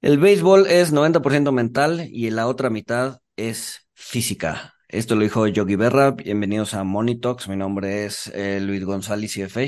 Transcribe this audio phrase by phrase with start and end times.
[0.00, 4.74] El béisbol es 90% mental y la otra mitad es física.
[4.88, 6.12] Esto lo dijo Yogi Berra.
[6.12, 7.48] Bienvenidos a Money Talks.
[7.48, 9.62] Mi nombre es eh, Luis González, CFA.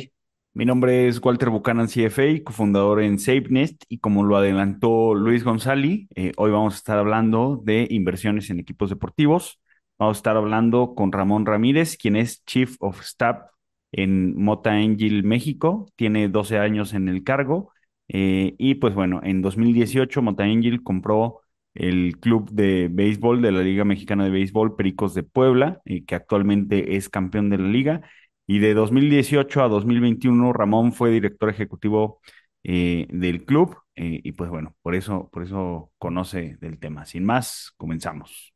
[0.54, 6.06] Mi nombre es Walter Buchanan, CFA, cofundador en SafeNest y como lo adelantó Luis González,
[6.14, 9.60] eh, hoy vamos a estar hablando de inversiones en equipos deportivos.
[9.98, 13.50] Vamos a estar hablando con Ramón Ramírez, quien es Chief of Staff
[13.90, 17.72] en Mota Angel México, tiene 12 años en el cargo
[18.12, 21.40] eh, y pues bueno, en 2018 Mota Angel compró
[21.74, 26.16] el club de béisbol de la Liga Mexicana de Béisbol Pericos de Puebla, eh, que
[26.16, 28.02] actualmente es campeón de la liga.
[28.46, 32.20] Y de 2018 a 2021, Ramón fue director ejecutivo
[32.64, 33.76] eh, del club.
[33.94, 37.04] y pues bueno, por eso, por eso conoce del tema.
[37.04, 38.49] Sin más, comenzamos.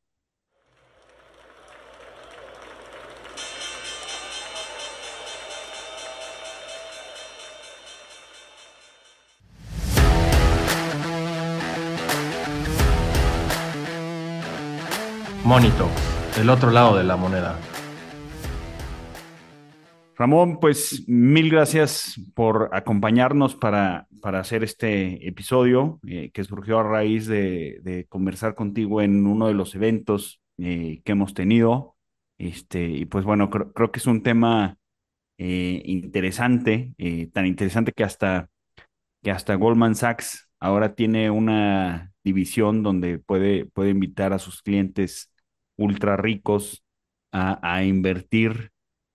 [15.44, 15.90] Monito,
[16.40, 17.58] el otro lado de la moneda.
[20.16, 26.82] Ramón, pues mil gracias por acompañarnos para, para hacer este episodio eh, que surgió a
[26.82, 31.94] raíz de, de conversar contigo en uno de los eventos eh, que hemos tenido.
[32.38, 34.78] Este, y pues bueno, creo, creo que es un tema
[35.36, 36.94] eh, interesante,
[37.34, 38.48] tan interesante que hasta,
[39.22, 45.30] que hasta Goldman Sachs ahora tiene una división donde puede, puede invitar a sus clientes
[45.76, 46.84] ultra ricos
[47.32, 48.72] a, a invertir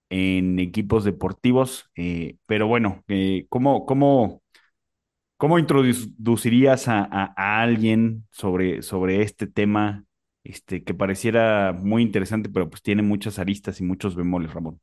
[0.09, 1.89] en equipos deportivos.
[1.95, 4.43] eh, pero bueno, eh, ¿cómo, cómo,
[5.37, 10.05] cómo introducirías a, a- alguien sobre, sobre este tema
[10.43, 14.79] este, que pareciera muy interesante, pero pues tiene muchas aristas y muchos bemoles, Ramón?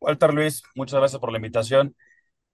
[0.00, 1.96] Walter Luis, muchas gracias por la invitación.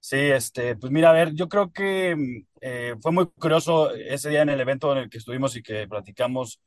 [0.01, 4.43] Sí, este, pues mira, a ver, yo creo que eh, fue muy curioso ese día
[4.43, 6.61] en el evento en el que estuvimos y que platicamos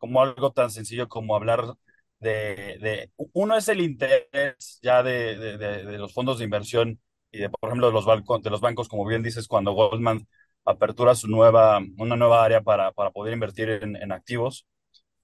[0.00, 1.74] como algo tan sencillo como hablar
[2.20, 7.00] de, de uno es el interés ya de, de, de- los fondos de inversión
[7.32, 10.26] y de, por ejemplo, de los bancos, de los bancos, como bien dices, cuando Goldman
[10.66, 14.66] apertura su nueva, una nueva área para, para poder invertir en, en activos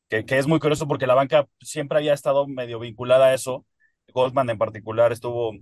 [0.08, 3.66] que, que es muy curioso porque la banca siempre había estado medio vinculada a eso.
[4.12, 5.52] Goldman en particular estuvo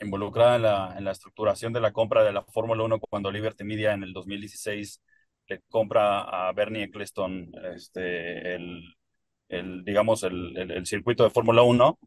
[0.00, 3.64] involucrada en la, en la estructuración de la compra de la Fórmula Uno cuando Liberty
[3.64, 5.02] Media en el 2016
[5.50, 11.98] le compra a Bernie Eccleston este, el, digamos, el, circuito de Fórmula Uno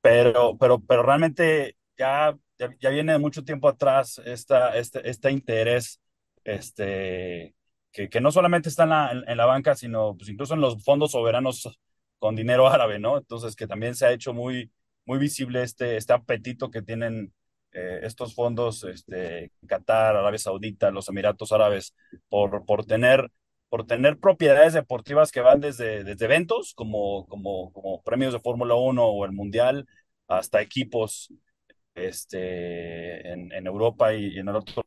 [0.00, 2.36] pero, pero, pero realmente ya,
[2.80, 6.00] ya, viene mucho tiempo atrás esta, este, este interés
[6.44, 7.54] este,
[7.92, 10.60] que, que no solamente está en la, en, en la banca, sino pues incluso en
[10.60, 11.68] los fondos soberanos
[12.18, 13.18] con dinero árabe, ¿no?
[13.18, 14.70] Entonces, que también se ha hecho muy,
[15.04, 17.32] muy visible este, este apetito que tienen
[17.78, 21.94] eh, estos fondos, este, Qatar, Arabia Saudita, los Emiratos Árabes,
[22.28, 23.30] por, por tener
[23.68, 29.04] por tener propiedades deportivas que van desde, desde eventos como, como, premios de Fórmula Uno
[29.06, 29.86] o el Mundial,
[30.26, 31.32] hasta equipos
[31.94, 34.86] este, en, Europa y, en otros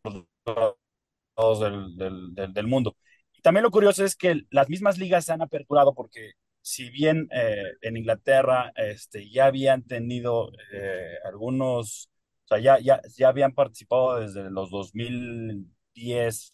[1.38, 2.96] lados del, del, del, del mundo.
[3.34, 7.28] Y también lo curioso es que las mismas ligas se han aperturado porque si bien
[7.32, 12.11] eh, en Inglaterra este, ya habían tenido eh, algunos,
[12.60, 16.54] ya, ya, ya habían participado desde los 2010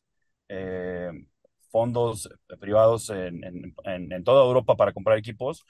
[0.50, 1.12] eh,
[1.70, 5.66] fondos privados en, en, en, en, toda Europa para comprar equipos.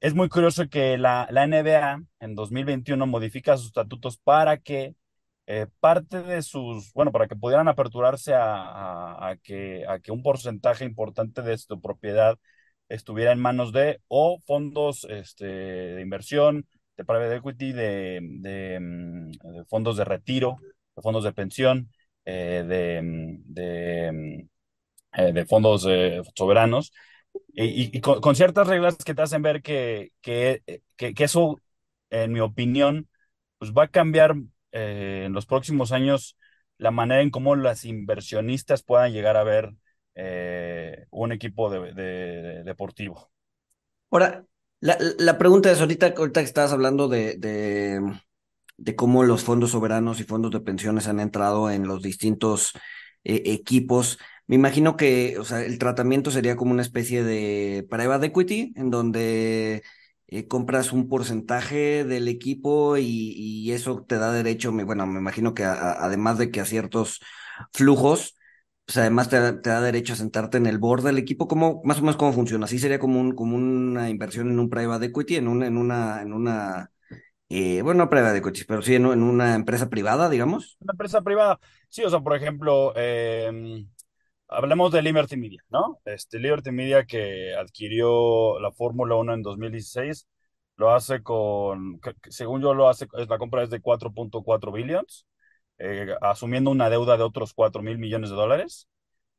[0.00, 4.94] Es muy curioso que la, la NBA en 2021 modifica sus estatutos para que
[5.46, 10.12] eh, parte de sus, bueno, para que pudieran aperturarse a, a, a, que, a que
[10.12, 12.38] un porcentaje importante de su propiedad
[12.88, 16.66] estuviera en manos de o fondos este, de inversión,
[16.98, 20.56] de private equity, de, de, fondos de retiro,
[20.96, 21.92] de fondos de pensión,
[22.24, 24.48] eh, de, de,
[25.12, 26.92] eh, de, fondos eh, soberanos,
[27.52, 30.10] y, con, ciertas reglas que te hacen ver que,
[30.96, 31.60] eso,
[32.10, 33.08] en mi opinión,
[33.58, 34.34] pues va a cambiar
[34.72, 36.36] en los próximos años
[36.78, 39.72] la manera en cómo las inversionistas puedan llegar a ver
[41.10, 43.30] un equipo de deportivo.
[44.10, 44.44] Ahora,
[44.80, 48.00] la, la, pregunta es, ahorita, ahorita que estabas hablando de, de,
[48.76, 52.72] de, cómo los fondos soberanos y fondos de pensiones han entrado en los distintos
[53.24, 58.26] eh, equipos, me imagino que, o sea, el tratamiento sería como una especie de private
[58.28, 59.82] equity, en donde
[60.28, 63.04] eh, compras un porcentaje del equipo y,
[63.36, 67.20] y, eso te da derecho, bueno, me imagino que a, además de que a ciertos
[67.74, 68.37] flujos,
[68.88, 71.98] pues además te, te, da derecho a sentarte en el board del equipo, ¿cómo, más
[71.98, 72.64] o menos cómo funciona?
[72.64, 76.22] Así sería como, un, como una inversión en un private equity, en, un, en una,
[76.22, 76.90] en una
[77.50, 80.78] eh, bueno, no private equity, pero sí en, en, una empresa privada, digamos.
[80.80, 83.84] Una empresa privada, sí, o sea, por ejemplo, eh,
[84.48, 86.00] hablemos de Liberty Media, ¿no?
[86.06, 90.26] Este, Liberty Media que adquirió la Fórmula 1 en 2016,
[90.76, 92.00] lo hace con,
[92.30, 95.26] según yo lo hace, la compra es de 4.4 billions,
[95.78, 98.88] eh, asumiendo una deuda de otros 4 mil millones de dólares.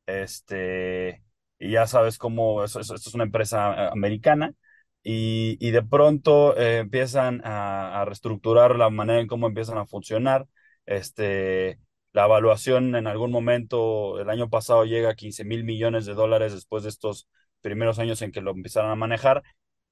[0.06, 1.22] Este,
[1.58, 4.54] y ya sabes cómo, esto, es una empresa eh, americana,
[5.02, 10.46] y, y de pronto eh, empiezan a, reestructurar la manera en cómo empiezan a funcionar.
[10.86, 11.78] Este,
[12.12, 16.52] la evaluación en algún momento, el año pasado llega a 15 mil millones de dólares
[16.52, 17.28] después de estos
[17.60, 19.42] primeros años en que lo empezaron a manejar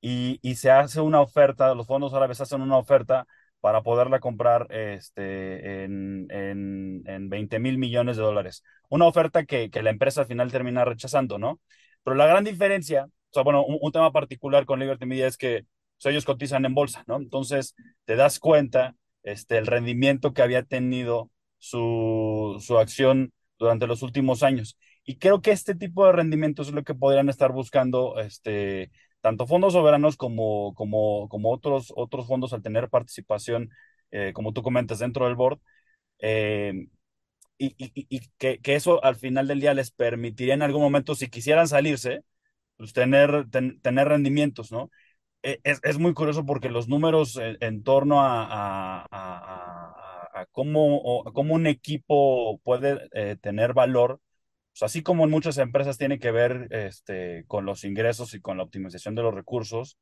[0.01, 3.27] y, y se hace una oferta, los fondos árabes hacen una oferta
[3.61, 8.63] para poderla comprar este, en, en, en 20 mil millones de dólares.
[8.89, 11.61] Una oferta que, que, la empresa al final termina rechazando, ¿no?
[12.05, 15.67] Pero la gran diferencia, o sea, bueno, un, tema particular con Liberty Media es que
[16.01, 17.17] pues, ellos cotizan en bolsa, ¿no?
[17.17, 17.75] Entonces
[18.05, 24.43] te das cuenta este, el rendimiento que había tenido su, su acción durante los últimos
[24.43, 24.79] años.
[25.05, 28.91] Y creo que este tipo de rendimientos es lo que podrían estar buscando este,
[29.21, 33.71] tanto fondos soberanos como, como, otros, otros fondos al tener participación,
[34.11, 35.61] eh, como tú comentas, dentro del board.
[36.21, 36.89] Eh,
[37.59, 42.23] y, que, eso al final del día les permitiría en algún momento, si quisieran salirse,
[42.77, 44.91] pues tener, ten, tener rendimientos, ¿no?
[45.43, 51.55] E, es, es, muy curioso porque los números en, en torno a, a, cómo, cómo,
[51.55, 54.21] un equipo puede eh, tener valor,
[54.83, 58.65] así como en muchas empresas tiene que ver este, con los ingresos y con la
[58.65, 59.99] optimización de los recursos,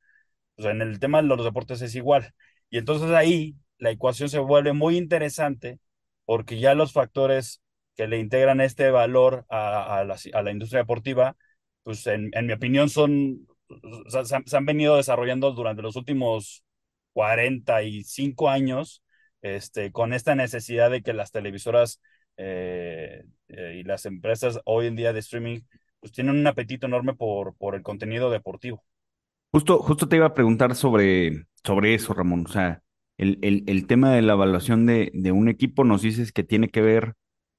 [0.56, 2.34] pues en el tema de los deportes es igual.
[2.70, 5.80] Y entonces ahí la ecuación se vuelve muy interesante
[6.24, 7.62] porque ya los factores
[7.96, 11.36] que le integran este valor a, la, a la, industria deportiva,
[11.82, 15.82] pues en, en mi opinión son, o sea, se, han, se, han, venido desarrollando durante
[15.82, 16.64] los últimos
[17.12, 19.02] 45 años,
[19.42, 22.00] este, con esta necesidad de que las televisoras
[22.36, 25.60] eh, eh, y las empresas hoy en día de streaming
[26.00, 28.84] pues tienen un apetito enorme por, por el contenido deportivo.
[29.52, 32.44] Justo, justo te iba a preguntar sobre, sobre eso, Ramón.
[32.46, 32.82] O sea,
[33.16, 36.68] el, el, el tema de la evaluación de, de, un equipo nos dices que tiene
[36.68, 37.14] que ver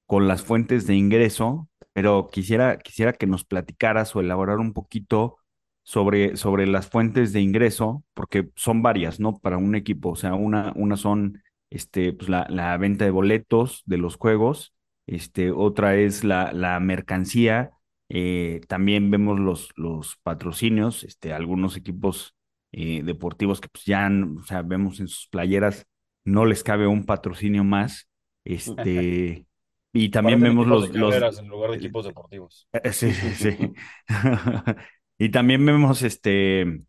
[0.06, 5.38] con las fuentes de ingreso, pero quisiera, quisiera que nos platicaras o elaborar un poquito
[5.82, 9.38] sobre, sobre las fuentes de ingreso, porque son varias, ¿no?
[9.38, 10.10] Para un equipo.
[10.10, 14.74] O sea, una, una son este, pues la, la venta de boletos de los juegos,
[15.08, 17.72] este, otra es la, la mercancía,
[18.10, 22.34] eh, también vemos los, los patrocinios, este, algunos equipos
[22.72, 25.86] eh, deportivos que pues ya, o sea, vemos en sus playeras,
[26.24, 28.08] no les cabe un patrocinio más,
[28.44, 29.46] este,
[29.92, 31.38] y también vemos los, los...
[31.38, 32.68] En lugar de equipos deportivos.
[32.92, 33.72] Sí, sí, sí.
[35.18, 36.84] y también vemos, este,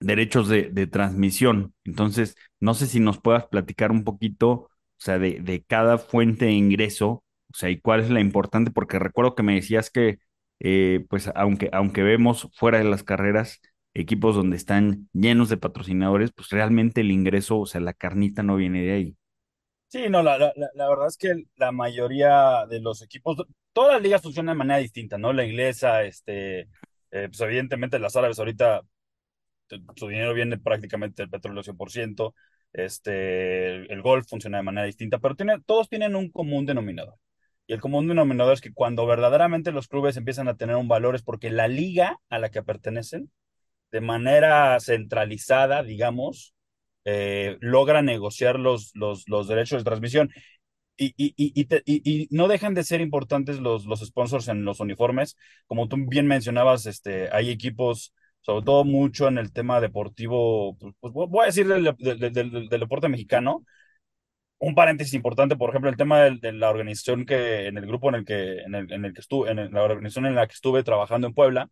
[0.00, 1.74] derechos de, de, transmisión.
[1.84, 6.46] Entonces, no sé si nos puedas platicar un poquito, o sea, de, de, cada fuente
[6.46, 10.18] de ingreso, o sea, y cuál es la importante, porque recuerdo que me decías que,
[10.60, 13.60] eh, pues, aunque, aunque vemos fuera de las carreras
[13.94, 18.56] equipos donde están llenos de patrocinadores, pues realmente el ingreso, o sea, la carnita no
[18.56, 19.16] viene de ahí.
[19.88, 23.36] Sí, no, la, la, la verdad es que la mayoría de los equipos,
[23.72, 25.32] todas las ligas funcionan de manera distinta, ¿no?
[25.32, 26.68] La inglesa, este, eh,
[27.28, 28.82] pues evidentemente las árabes ahorita
[29.96, 32.34] su dinero viene prácticamente del petróleo 100%,
[32.72, 37.14] este, el golf funciona de manera distinta, pero tiene, todos tienen un común denominador.
[37.68, 41.14] Y el común denominador es que cuando verdaderamente los clubes empiezan a tener un valor
[41.14, 43.30] es porque la liga a la que pertenecen,
[43.92, 46.54] de manera centralizada, digamos,
[47.04, 50.30] eh, logra negociar los, los, los, derechos de transmisión.
[50.96, 55.36] Y, y, y, y, no dejan de ser importantes los, los sponsors en los uniformes.
[55.66, 60.94] Como tú bien mencionabas, este, hay equipos sobre todo mucho en el tema deportivo, pues,
[61.00, 62.32] pues voy a decir del, del,
[62.68, 63.64] del, deporte mexicano.
[64.60, 68.16] Un paréntesis importante, por ejemplo, el tema de, la organización que, en el grupo en
[68.16, 70.82] el que, en el, en el que estuve, en la organización en la que estuve
[70.82, 71.70] trabajando en Puebla,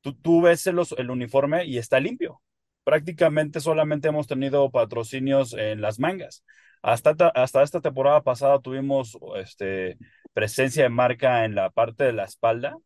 [0.00, 2.42] tú, tú ves el, el uniforme y está limpio.
[2.84, 6.44] Prácticamente solamente hemos tenido patrocinios en las mangas.
[6.82, 9.98] Hasta, hasta esta temporada pasada tuvimos este,
[10.32, 12.76] presencia de marca en la parte de la espalda,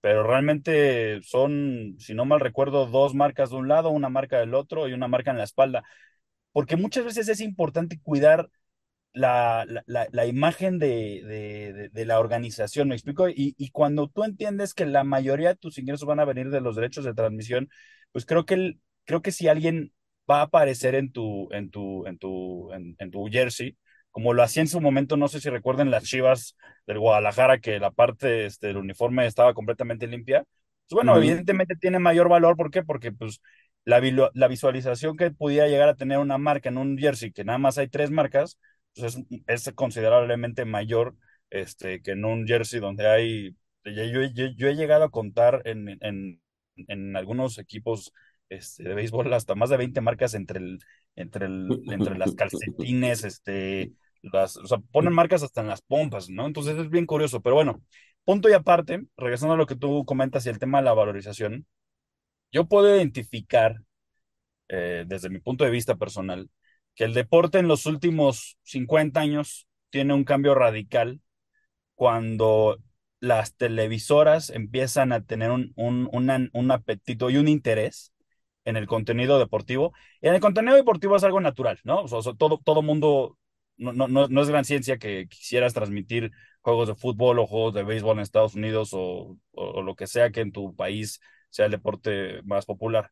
[0.00, 4.54] pero realmente son, si no mal recuerdo, dos marcas de un lado, una marca del
[4.54, 5.84] otro y una marca en la espalda,
[6.52, 8.48] porque muchas veces es importante cuidar
[9.12, 13.28] la, la, la imagen de, de, de, la organización, ¿me explico?
[13.28, 16.60] Y, y, cuando tú entiendes que la mayoría de tus ingresos van a venir de
[16.60, 17.68] los derechos de transmisión,
[18.12, 19.92] pues creo que, el, creo que si alguien
[20.30, 23.76] va a aparecer en tu, en tu, en tu, en, en tu jersey,
[24.10, 27.78] como lo hacía en su momento, no sé si recuerden las Chivas del Guadalajara, que
[27.80, 30.44] la parte este, del uniforme estaba completamente limpia.
[30.88, 31.18] Pues bueno, uh -huh.
[31.18, 32.82] evidentemente tiene mayor valor, ¿por qué?
[32.82, 33.40] Porque pues
[33.84, 34.00] la,
[34.34, 37.78] la, visualización que pudiera llegar a tener una marca en un jersey, que nada más
[37.78, 38.58] hay tres marcas,
[38.96, 41.16] es, es considerablemente mayor
[41.50, 45.88] este, que en un jersey donde hay Yo, yo, yo he llegado a contar en,
[46.00, 46.40] en,
[46.76, 48.12] en algunos equipos
[48.48, 50.78] este, de béisbol hasta más de 20 marcas entre, el,
[51.16, 56.28] entre, el, entre las calcetines, este, las, o sea, ponen marcas hasta en las pompas,
[56.30, 56.46] ¿no?
[56.46, 57.82] Entonces es bien curioso, pero bueno,
[58.24, 61.66] punto y aparte, regresando a lo que tú comentas y el tema de la valorización,
[62.52, 63.76] yo puedo identificar,
[64.68, 66.48] eh, desde mi punto de vista personal,
[66.94, 71.20] que el deporte en los últimos 50 años tiene un cambio radical
[71.94, 72.78] cuando
[73.20, 78.12] las televisoras empiezan a tener un, un, un apetito y un interés
[78.64, 79.92] en el contenido deportivo.
[80.20, 82.02] Y en el contenido deportivo es algo natural, ¿no?
[82.04, 83.38] O todo, todo mundo,
[83.76, 87.82] no, no, no es gran ciencia que quisieras transmitir juegos de fútbol o juegos de
[87.82, 91.20] béisbol en Estados Unidos o, o, lo que sea que en tu país
[91.50, 93.10] sea el deporte más popular.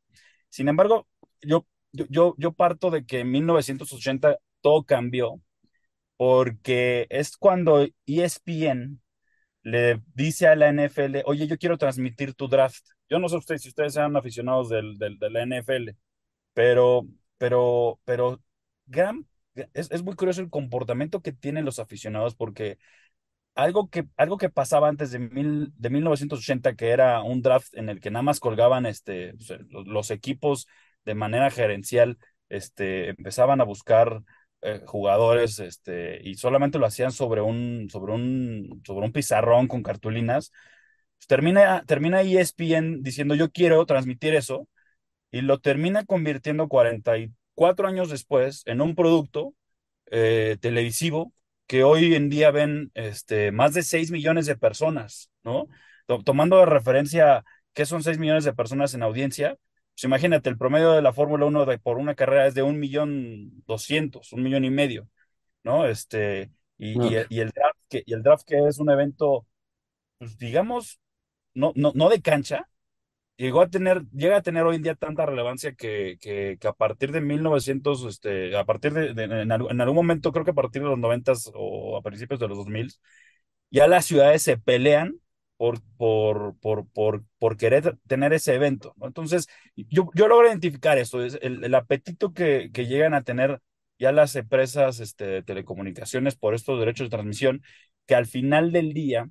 [0.49, 1.09] Sin embargo,
[1.43, 5.41] yo, yo, yo parto de que en 1980 todo cambió
[6.17, 9.01] porque es cuando ESPN
[9.63, 12.85] le dice a la NFL, oye, yo quiero transmitir tu draft.
[13.09, 15.97] Yo no sé ustedes si ustedes sean aficionados del, de la NFL,
[16.55, 17.07] pero,
[17.39, 18.41] pero, pero
[19.75, 22.79] es, es, muy curioso el comportamiento que tienen los aficionados porque
[23.55, 27.89] algo que, algo que pasaba antes de, mil, de 1980, que era un draft en
[27.89, 29.35] el que nada más colgaban este,
[29.71, 30.67] los, los equipos
[31.11, 34.23] de manera gerencial, este, empezaban a buscar
[34.63, 39.83] eh, jugadores este, y solamente lo hacían sobre un, sobre un, sobre un pizarrón con
[39.83, 40.53] cartulinas,
[41.19, 44.69] pues termina, termina ESPN diciendo yo quiero transmitir eso
[45.33, 49.55] y lo termina convirtiendo 44 años después en un producto
[50.11, 51.33] eh, televisivo
[51.67, 55.67] que hoy en día ven este, más de 6 millones de personas, ¿no?
[56.25, 59.57] Tomando de referencia qué son 6 millones de personas en audiencia,
[59.95, 62.79] pues imagínate, el promedio de la Fórmula 1 de, por una carrera es de un
[62.79, 65.09] millón doscientos, un millón y medio,
[65.63, 65.87] ¿no?
[65.87, 66.93] Este, y,
[67.31, 69.47] y, el draft que, y el draft que es un evento,
[70.19, 71.01] pues digamos,
[71.55, 72.69] no, no, no de cancha,
[73.37, 76.73] llegó a tener, llega a tener hoy en día tanta relevancia que, que, que a
[76.75, 80.55] partir de 1900, este, a partir de, de en, en, algún momento, creo que a
[80.55, 82.93] partir de los 90 o a principios de los 2000,
[83.71, 85.21] ya las ciudades se pelean
[85.61, 88.95] por, por, por, por, por querer tener ese evento.
[89.03, 93.61] Entonces, yo, yo logro identificar esto, es el, el apetito que, que, llegan a tener
[93.99, 97.63] ya las empresas este, de telecomunicaciones por estos derechos de transmisión,
[98.07, 99.29] que al final del día,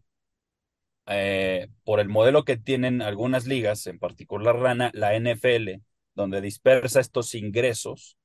[1.08, 5.82] eh, por el modelo que tienen algunas ligas, en particular la, la NFL,
[6.14, 8.19] donde dispersa estos ingresos,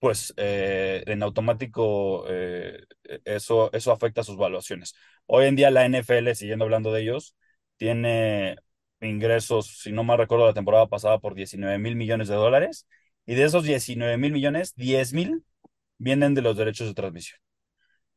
[0.00, 2.84] pues eh, en automático eh,
[3.24, 4.94] eso, eso afecta sus valuaciones.
[5.26, 7.36] Hoy en día la NFL, siguiendo hablando de ellos,
[7.76, 8.56] tiene
[9.00, 12.86] ingresos, si no mal recuerdo, la temporada pasada por 19 mil millones de dólares,
[13.26, 15.44] y de esos 19 mil millones, 10 mil
[15.98, 17.38] vienen de los derechos de transmisión.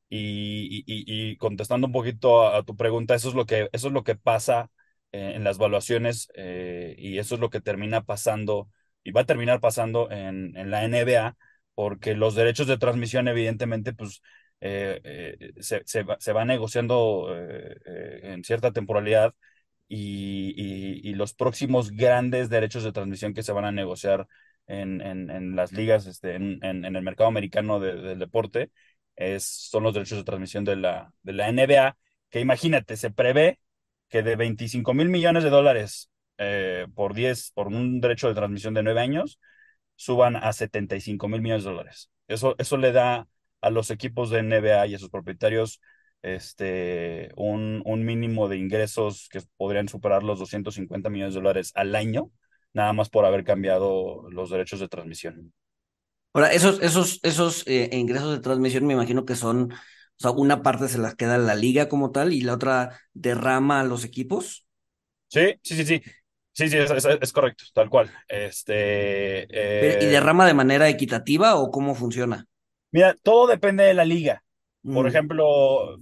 [0.10, 4.04] Y, y, contestando un poquito a, tu pregunta, eso es lo que, eso es lo
[4.04, 4.70] que pasa
[5.12, 6.30] eh, en las valuaciones
[6.98, 8.70] y eso es lo que termina pasando
[9.04, 11.36] y va a terminar pasando en, en la NBA
[11.75, 14.22] porque los derechos de transmisión, evidentemente, pues
[14.65, 17.75] eh, eh, se, se, va, se, va, negociando eh,
[18.24, 19.36] en cierta temporalidad
[19.89, 20.53] y,
[21.10, 24.27] y, los próximos grandes derechos de transmisión que se van a negociar
[24.68, 28.72] en, en, en las ligas, este, en, en, el mercado americano de, del deporte,
[29.15, 31.98] es, son los derechos de transmisión de la, de la NBA,
[32.30, 33.60] que imagínate, se prevé
[34.10, 36.10] que de 25 mil millones de dólares
[36.96, 39.39] por 10, por un derecho de transmisión de 9 años,
[39.96, 42.10] suban a 75 mil millones de dólares.
[42.28, 43.28] Eso, eso le da
[43.62, 45.82] a los equipos de NBA y a sus propietarios
[46.22, 51.96] este, un, un mínimo de ingresos que podrían superar los 250 millones de dólares al
[51.96, 52.32] año,
[52.74, 55.54] nada más por haber cambiado los derechos de transmisión.
[56.34, 59.76] Ahora, esos, esos, esos eh, ingresos de transmisión me imagino que son, o
[60.18, 63.84] sea, una parte se las queda la liga como tal y la otra derrama a
[63.84, 64.66] los equipos.
[65.28, 66.02] Sí, sí, sí, sí.
[66.54, 68.12] Sí, sí, es, es, es, correcto, tal cual.
[68.28, 70.00] Este, eh...
[70.02, 72.46] ¿Y derrama de manera equitativa o cómo funciona?
[72.92, 74.44] Mira, todo depende de la liga.
[74.84, 75.08] Por mm.
[75.08, 75.98] ejemplo,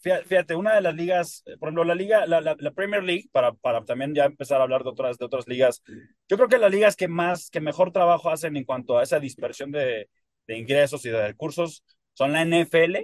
[0.00, 3.54] fíjate, una de las ligas, por ejemplo, la liga, la, la, la, Premier League, para,
[3.54, 5.82] para también ya empezar a hablar de otras, de otras ligas,
[6.28, 9.18] yo creo que las ligas que más, que mejor trabajo hacen en cuanto a esa
[9.18, 10.10] dispersión de,
[10.46, 12.96] de ingresos y de recursos son la NFL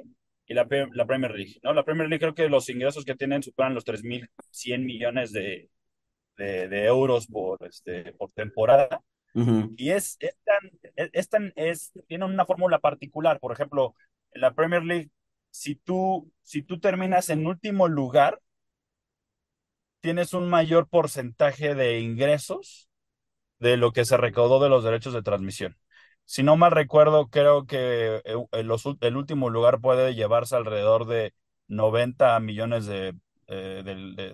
[0.47, 1.73] y la, la Premier League, ¿no?
[1.73, 5.71] La Premier League creo que los ingresos que tienen superan los 3.100 millones de,
[6.37, 9.01] de, de euros por, este, por temporada.
[9.35, 9.75] Uh -huh.
[9.77, 10.71] Y es, es, tan,
[11.13, 13.41] es, tan, es, tiene una fórmula particular.
[13.41, 13.95] Por ejemplo,
[14.33, 15.11] en la Premier League,
[15.51, 18.41] si tú, si tú terminas en último lugar,
[20.01, 22.89] tienes un mayor porcentaje de ingresos
[23.59, 25.77] de lo que se recaudó de los derechos de transmisión.
[26.25, 28.71] Si no mal recuerdo, creo que el,
[29.01, 31.35] el último lugar puede llevarse alrededor de
[31.69, 33.15] 90 millones de
[33.49, 34.31] eh, del- de,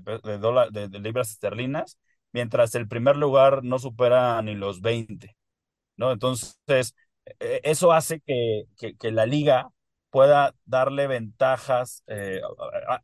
[0.22, 1.98] de- dólar- de- libras esterlinas,
[2.32, 5.36] mientras el primer lugar no supera ni los 20,
[5.96, 6.12] ¿no?
[6.12, 6.94] Entonces,
[7.40, 9.70] eh, eso hace que, que- que la liga
[10.10, 12.02] pueda darle ventajas.
[12.06, 12.40] eh,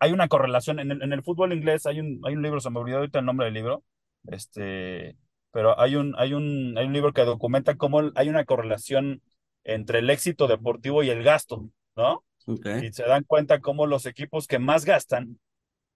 [0.01, 2.71] hay una correlación en el, en el fútbol inglés, hay un, hay un libro, se
[2.71, 3.85] me olvidó ahorita el nombre del libro,
[4.27, 5.17] este,
[5.51, 9.23] pero hay un, hay un, hay un libro que documenta cómo hay una correlación
[9.65, 12.25] entre el éxito deportivo y el gasto, ¿no?
[12.47, 12.67] Ok.
[12.79, 15.39] Y se dan cuenta cómo los equipos que más gastan,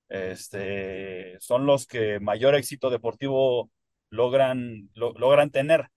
[0.08, 3.70] este, son los que mayor éxito deportivo
[4.10, 5.88] logran, lo- logran tener.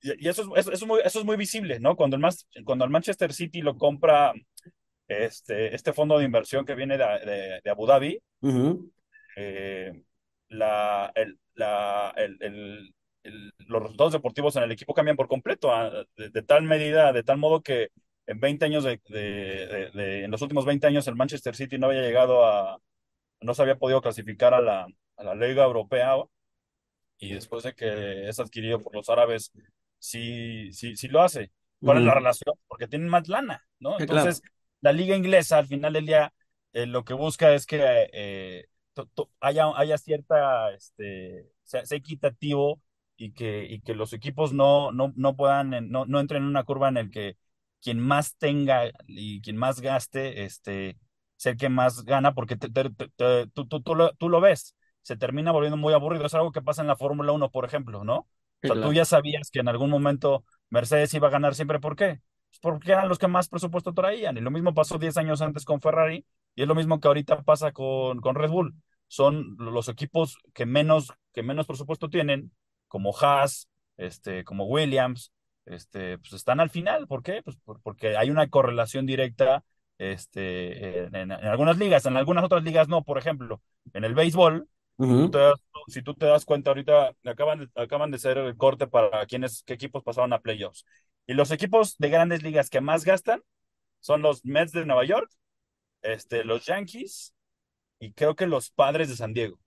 [0.00, 1.96] Y, y eso es, eso, eso es muy, eso es muy visible, ¿no?
[1.96, 2.22] Cuando el,
[2.64, 4.32] cuando el Manchester City lo compra
[5.08, 8.18] este, este fondo de inversión que viene de, de- de Abu Dhabi,
[9.36, 10.02] eh,
[10.48, 15.72] la, el, la, el, el- el- los resultados deportivos en el equipo cambian por completo,
[15.74, 17.88] ah, de, de tal medida, de tal modo que
[18.26, 21.78] en 20 años de, de- de- de- en los últimos 20 años el Manchester City
[21.78, 22.78] no había llegado a,
[23.40, 26.16] no se había podido clasificar a la, a la Liga Europea
[27.18, 29.52] y después de que es adquirido por los árabes,
[29.98, 31.50] sí, sí, sí lo hace.
[31.82, 32.54] ¿Cuál es la relación?
[32.68, 33.98] Porque tienen más lana, ¿no?
[34.06, 34.38] Claro.
[34.38, 34.42] Entonces,
[34.80, 36.32] la liga inglesa al final del día
[36.72, 41.98] eh, lo que busca es que eh, to- to- haya, haya cierta, este, sea, sea
[41.98, 42.80] equitativo
[43.16, 46.48] y que, y que los equipos no, no, no puedan, en- no, no entren en
[46.48, 47.36] una curva en el que
[47.80, 50.96] quien más tenga y quien más gaste, este,
[51.38, 54.28] sea el que más gana, porque te- te- te- te- tú, tú, tú lo, tú
[54.30, 56.26] lo ves, se termina volviendo muy aburrido.
[56.26, 58.16] Es algo que pasa en la Fórmula Uno por ejemplo, ¿no?
[58.18, 58.28] O
[58.66, 61.80] sea, tú ya sabías que en algún momento Mercedes iba a ganar siempre.
[61.80, 62.20] ¿Por qué?
[62.50, 64.36] Pues porque eran los que más presupuesto traían.
[64.36, 67.42] Y lo mismo pasó 10 años antes con Ferrari y es lo mismo que ahorita
[67.42, 68.74] pasa con, con Red Bull.
[69.06, 72.52] Son los equipos que menos, que menos presupuesto tienen,
[72.88, 75.32] como Haas, este, como Williams,
[75.66, 77.06] este, pues están al final.
[77.06, 77.42] ¿Por qué?
[77.42, 79.64] Pues por- porque hay una correlación directa
[79.98, 83.02] este, en, en- algunas ligas, en algunas otras ligas no.
[83.04, 83.62] Por ejemplo,
[83.92, 84.68] en el béisbol,
[85.16, 85.30] tú Ujú.
[85.30, 89.24] te das- si tú te das cuenta ahorita, acaban acaban de hacer el corte para
[89.26, 90.84] quiénes, qué equipos pasaron a playoffs.
[91.26, 93.42] Y los equipos de grandes ligas que más gastan
[94.00, 95.30] son los Mets de Nueva York,
[96.02, 97.34] este, los Yankees
[98.00, 99.58] y creo que los Padres de San Diego.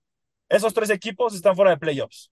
[0.48, 2.30] Esos tres equipos están fuera de playoffs,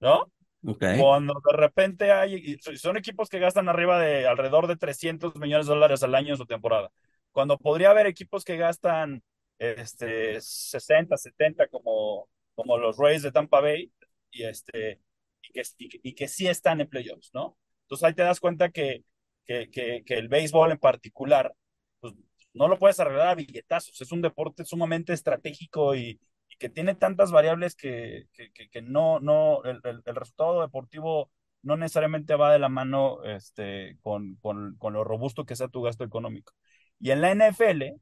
[0.00, 0.32] ¿no?
[0.66, 0.82] Ok.
[0.90, 5.74] Cuando de repente hay, son equipos que gastan arriba de alrededor de 300 millones de
[5.74, 6.90] dólares al año en su temporada.
[7.32, 9.22] Cuando podría haber equipos que gastan
[9.58, 13.92] este, 60, 70 como, como los Rays de Tampa Bay
[14.30, 15.00] y, este,
[15.42, 15.62] y, que,
[16.02, 17.56] y, sí están en playoffs, ¿no?
[17.82, 19.04] Entonces ahí te das cuenta que,
[19.44, 21.54] que, que, que el béisbol en particular,
[22.00, 22.14] pues
[22.54, 24.00] no lo puedes arreglar a billetazos.
[24.00, 26.20] Es un deporte sumamente estratégico y,
[26.58, 31.30] que tiene tantas variables que, que no, no, el, el, el, resultado deportivo
[31.62, 35.82] no necesariamente va de la mano este, con, con, con, lo robusto que sea tu
[35.82, 36.52] gasto económico.
[37.00, 38.00] Y en la NFL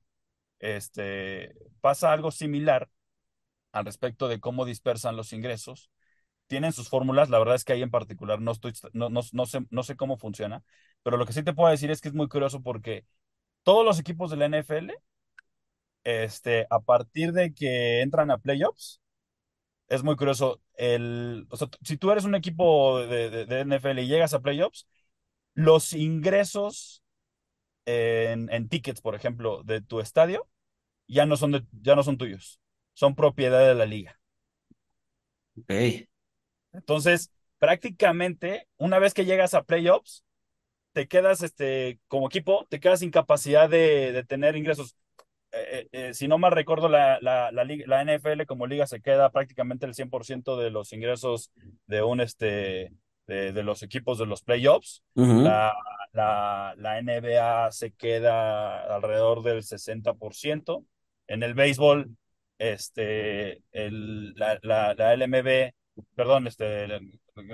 [0.60, 2.88] este, pasa algo similar
[3.72, 5.90] al respecto de cómo dispersan los ingresos.
[6.48, 9.46] Tienen sus fórmulas, la verdad es que ahí en particular no, estoy, no, no, no,
[9.46, 10.62] sé, no sé cómo funciona,
[11.02, 13.04] pero lo que sí te puedo decir es que es muy curioso porque
[13.64, 14.92] todos los equipos de la NFL,
[16.04, 19.00] este, a partir de que entran a playoffs,
[19.88, 20.60] es muy curioso.
[20.74, 21.46] El,
[21.82, 24.86] si tú eres un equipo de, de, de, NFL y llegas a playoffs,
[25.54, 27.02] los ingresos
[27.86, 30.46] en, en, tickets, por ejemplo, de tu estadio,
[31.08, 32.60] ya no son, de, ya no son tuyos,
[32.94, 34.20] son propiedad de la liga.
[35.58, 36.06] Ok.
[36.72, 40.24] Entonces, prácticamente, una vez que llegas a playoffs,
[40.92, 44.96] te quedas, este, como equipo, te quedas sin capacidad de, de tener ingresos.
[45.52, 49.30] Eh, eh, si no mal recuerdo, la, la, la, la, NFL como liga se queda
[49.30, 51.50] prácticamente el 100% de los ingresos
[51.86, 52.92] de un este
[53.26, 55.02] de, de los equipos de los playoffs.
[55.14, 55.42] Uh -huh.
[55.42, 55.74] la,
[56.12, 60.84] la, la, NBA se queda alrededor del 60%.
[61.28, 62.10] En el béisbol,
[62.58, 65.72] este, el, la, la, la LMB,
[66.14, 67.00] perdón, este, la,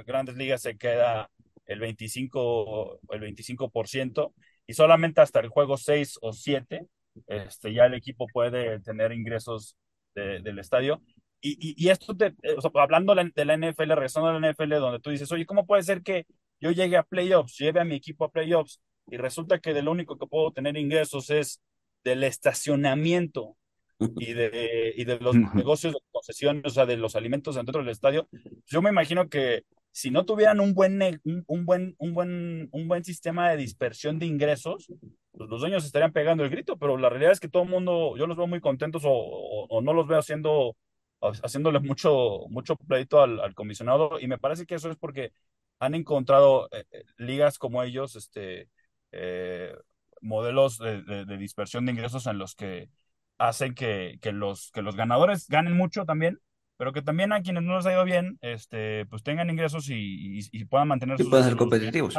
[0.07, 1.31] Grandes Ligas se queda
[1.67, 4.33] el 25%, el 25%
[4.67, 6.87] y solamente hasta el juego 6 o 7
[7.27, 9.77] este, ya el equipo puede tener ingresos
[10.15, 11.03] de, del estadio.
[11.45, 14.71] Y, y, y esto, te, o sea, hablando de la NFL, regresando a la NFL,
[14.77, 16.25] donde tú dices, oye, ¿cómo puede ser que
[16.61, 19.91] yo llegue a playoffs, lleve a mi equipo a playoffs y resulta que de lo
[19.91, 21.61] único que puedo tener ingresos es
[22.05, 23.57] del estacionamiento
[24.17, 27.91] y de, y de los negocios de concesiones, o sea, de los alimentos dentro del
[27.91, 28.29] estadio?
[28.67, 32.89] Yo me imagino que si no tuvieran un buen, un, un, buen, un, buen, un
[32.89, 34.87] buen sistema de dispersión de ingresos,
[35.33, 38.17] pues los dueños estarían pegando el grito, pero la realidad es que todo el mundo,
[38.17, 40.77] yo los veo muy contentos o, o, o no los veo haciendo,
[41.43, 45.33] haciéndole mucho, mucho pleito al, al, comisionado y me parece que eso es porque
[45.79, 46.85] han encontrado eh,
[47.17, 48.69] ligas como ellos, este,
[49.13, 49.75] eh,
[50.21, 52.89] modelos de, de, de, dispersión de ingresos en los que
[53.39, 56.39] hacen que, que, los, que los ganadores ganen mucho también,
[56.77, 60.41] pero que también a quienes no les ha ido bien, este, pues tengan ingresos y,
[60.51, 61.29] y, puedan mantener sus...
[61.29, 62.17] puedan ser competitivos.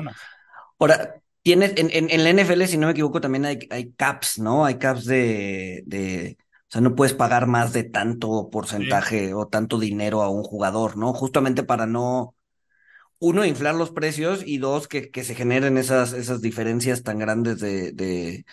[0.79, 4.39] Ahora, tienes, en, en, en, la NFL, si no me equivoco, también hay, hay caps,
[4.39, 4.65] ¿no?
[4.65, 6.37] Hay caps de,
[6.73, 11.13] sea, no puedes pagar más de tanto porcentaje o tanto dinero a un jugador, ¿no?
[11.13, 12.35] Justamente para no,
[13.19, 17.59] uno, inflar los precios y dos, que, que se generen esas, esas diferencias tan grandes
[17.59, 18.45] de, de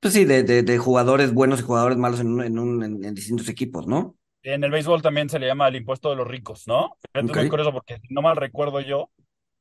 [0.00, 3.86] pues sí, de, de, jugadores buenos y jugadores malos en, en, un, en, distintos equipos,
[3.86, 4.16] ¿no?
[4.42, 6.96] En el béisbol también se le llama el impuesto de los ricos, ¿no?
[7.12, 9.10] Es muy curioso porque no mal recuerdo yo,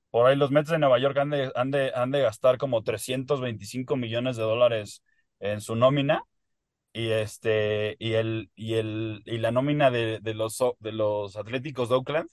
[0.10, 2.82] por ahí los Mets de Nueva York han de, han de, han de gastar como
[2.82, 5.04] 325 millones de dólares
[5.42, 6.24] en su nómina
[6.96, 11.90] y este y el y el y la nómina de, de los de los Atléticos
[11.90, 12.30] de Oakland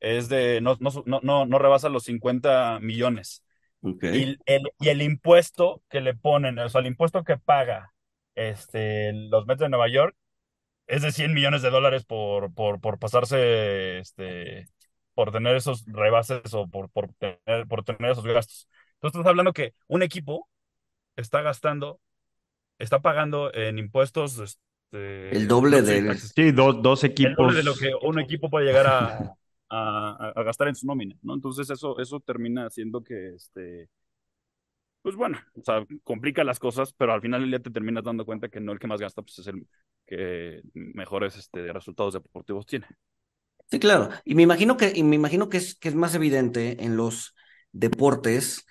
[0.00, 3.44] es de no no no no rebasa los 50 millones.
[4.10, 7.92] Y, el, y el impuesto que le ponen, o sea, el impuesto que paga
[8.34, 10.16] este los Mets de Nueva York
[10.86, 14.68] es de 100 millones de dólares por, por, por pasarse este
[15.14, 18.68] por tener esos rebases o por, por, tener, por tener esos gastos.
[18.94, 20.48] Entonces estás hablando que un equipo
[21.16, 22.00] está gastando,
[22.78, 26.16] está pagando en impuestos este, el doble de...
[26.16, 27.30] Sí, dos equipos.
[27.30, 29.36] El doble de lo que un equipo puede llegar a,
[29.70, 31.34] a, a, gastar en su nómina, ¿no?
[31.34, 33.88] Entonces eso, eso termina haciendo que, este,
[35.02, 38.48] pues bueno, o sea, complica las cosas, pero al final ya te terminas dando cuenta
[38.48, 39.66] que no el que más gasta, pues es el
[40.06, 42.86] que mejores este, resultados deportivos tiene.
[43.68, 44.10] Sí, claro.
[44.24, 47.34] Y me imagino que, y me imagino que es, que es más evidente en los
[47.72, 48.66] deportes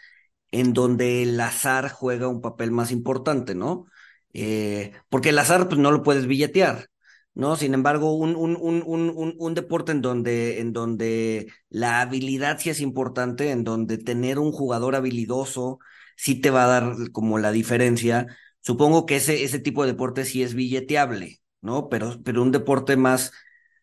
[0.52, 3.86] en donde el azar juega un papel más importante, ¿no?
[4.34, 6.88] Eh, porque el azar, pues no lo puedes billetear,
[7.34, 7.56] ¿no?
[7.56, 12.82] Sin embargo, un, un, un, un, deporte en donde, en donde la habilidad sí es
[12.82, 15.80] importante, en donde tener un jugador habilidoso
[16.16, 18.28] sí te va a dar como la diferencia.
[18.62, 21.90] Supongo que ese, ese tipo de deporte sí es billeteable, ¿no?
[21.90, 23.32] Pero, pero un deporte más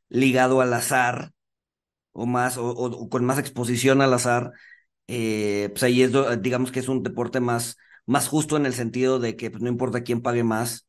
[0.09, 1.33] ligado al azar
[2.13, 4.53] o más o, con más exposición al azar,
[5.09, 9.21] eh, pues ahí es, digamos que es un deporte más, más justo en el sentido
[9.21, 10.89] de que pues, no importa quién pague más,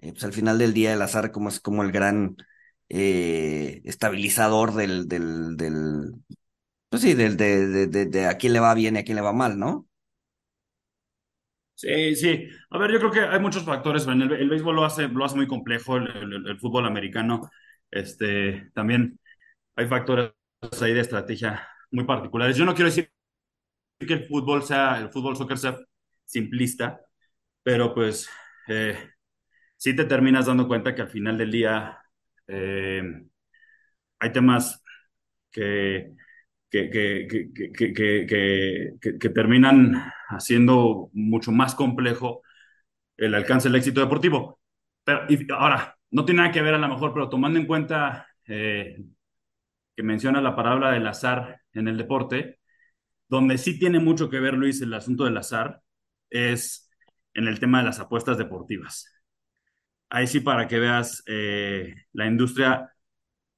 [0.00, 2.36] eh, pues al final del día el azar como es como el gran
[2.90, 6.14] eh, estabilizador del, del, del,
[6.88, 9.22] pues sí, del, de, de, de, a quién le va bien y a quién le
[9.22, 9.88] va mal, ¿no?
[11.74, 12.46] Sí, sí.
[12.70, 14.06] A ver, yo creo que hay muchos factores.
[14.06, 17.50] El, béisbol lo hace, lo hace muy complejo, el, el fútbol americano
[17.90, 19.18] este, también
[19.76, 20.32] hay factores
[20.82, 22.56] ahí de estrategia muy particulares.
[22.56, 23.10] Yo no quiero decir
[24.06, 25.78] que el fútbol sea, el fútbol soccer sea
[26.24, 27.00] simplista,
[27.62, 28.28] pero pues
[28.68, 28.98] eh,
[29.76, 31.98] sí te terminas dando cuenta que al final del día
[32.46, 33.02] eh,
[34.18, 34.82] hay temas
[35.50, 36.12] que,
[36.70, 37.28] que, que,
[39.18, 42.42] que, terminan haciendo mucho más complejo
[43.16, 44.60] el alcance del éxito deportivo.
[45.04, 48.28] Pero y ahora, no tiene nada que ver a lo mejor, pero tomando en cuenta
[48.46, 49.02] eh,
[49.96, 52.59] que menciona la palabra del azar en el deporte,
[53.30, 55.82] donde sí tiene mucho que ver, Luis, el asunto del azar,
[56.30, 56.90] es
[57.34, 59.06] en el tema de las apuestas deportivas.
[60.10, 62.92] Ahí sí, para que veas, eh, la industria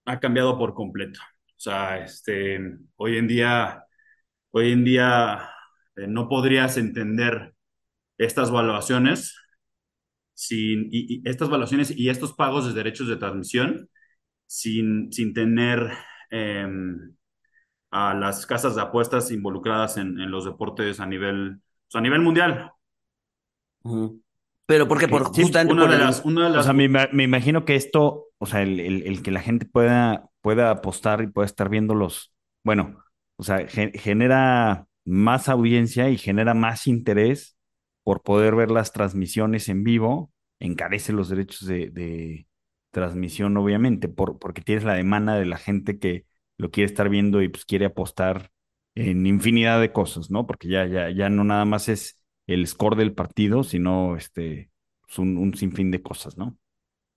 [0.04, 1.20] ha cambiado por completo.
[1.56, 2.60] O sea, este,
[2.96, 3.84] hoy en día,
[4.50, 5.50] hoy en día
[5.96, 7.54] eh, no podrías entender
[8.18, 9.36] estas valuaciones
[10.34, 13.88] sin, y, estas valuaciones y estos pagos de derechos de transmisión
[14.46, 15.92] sin, sin tener
[16.30, 17.16] em,
[17.92, 21.60] a las casas de apuestas involucradas en, en los deportes a nivel,
[21.92, 22.72] a nivel mundial.
[24.66, 26.60] Pero porque por justamente una de las, una de las...
[26.60, 29.66] O sea, me, me, imagino que esto, o sea, el, el, el, que la gente
[29.66, 32.32] pueda, pueda apostar y pueda estar viendo los,
[32.64, 33.04] bueno,
[33.36, 37.56] o sea, genera más audiencia y genera más interés
[38.04, 42.46] por poder ver las transmisiones en vivo, encarece los derechos de,
[42.90, 46.26] transmisión, obviamente, por, porque tienes la demanda de la gente que
[46.58, 48.50] lo quiere estar viendo y pues quiere apostar
[48.94, 50.46] en infinidad de cosas, ¿no?
[50.46, 55.18] Porque ya, ya, ya no nada más es el score del partido, sino este, pues,
[55.18, 56.56] un, un sinfín de cosas, ¿no?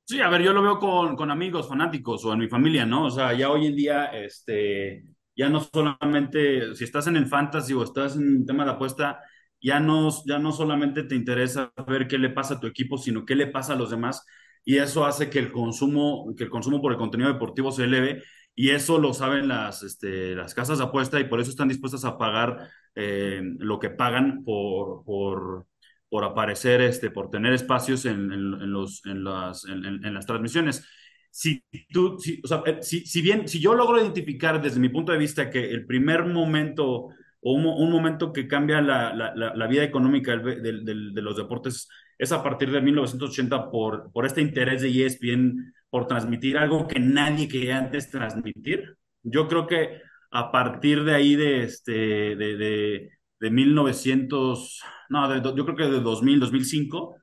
[0.08, 3.06] Sí, a ver, yo lo veo con, con, amigos fanáticos o en mi familia, ¿no?
[3.06, 5.04] O sea, ya hoy en día, este,
[5.36, 9.20] ya no solamente, si estás en el fantasy o estás en un tema de apuesta,
[9.60, 13.26] ya no, ya no solamente te interesa ver qué le pasa a tu equipo, sino
[13.26, 14.24] qué le pasa a los demás.
[14.64, 18.24] Y eso hace que el consumo, que el consumo por el contenido deportivo se eleve.
[18.56, 22.06] Y eso lo saben las, este, las casas de apuesta y por eso están dispuestas
[22.06, 25.68] a pagar eh, lo que pagan por, por,
[26.10, 30.88] por, aparecer, este, por tener espacios en, en, los, en, las, en, las transmisiones.
[31.30, 32.18] Si, tú,
[32.66, 35.86] eh, si, si bien, si yo logro identificar desde mi punto de vista que el
[35.86, 37.10] primer momento
[37.48, 41.88] o un, momento que cambia la, la, vida económica de los deportes
[42.18, 47.00] es a partir de 1980 por, por este interés de ESPN por transmitir algo que
[47.00, 48.98] nadie quería antes transmitir.
[49.24, 50.02] Yo creo que
[50.32, 56.02] a partir de ahí de, este, de, de, de 1900, no, yo creo que de
[56.02, 57.16] 2000, 2005,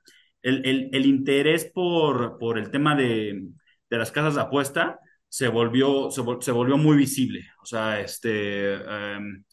[0.43, 3.49] el, el, el interés por, por el tema de,
[3.91, 7.47] de las casas de apuesta se volvió, se, volvió muy visible.
[7.63, 9.45] O sea, este, em,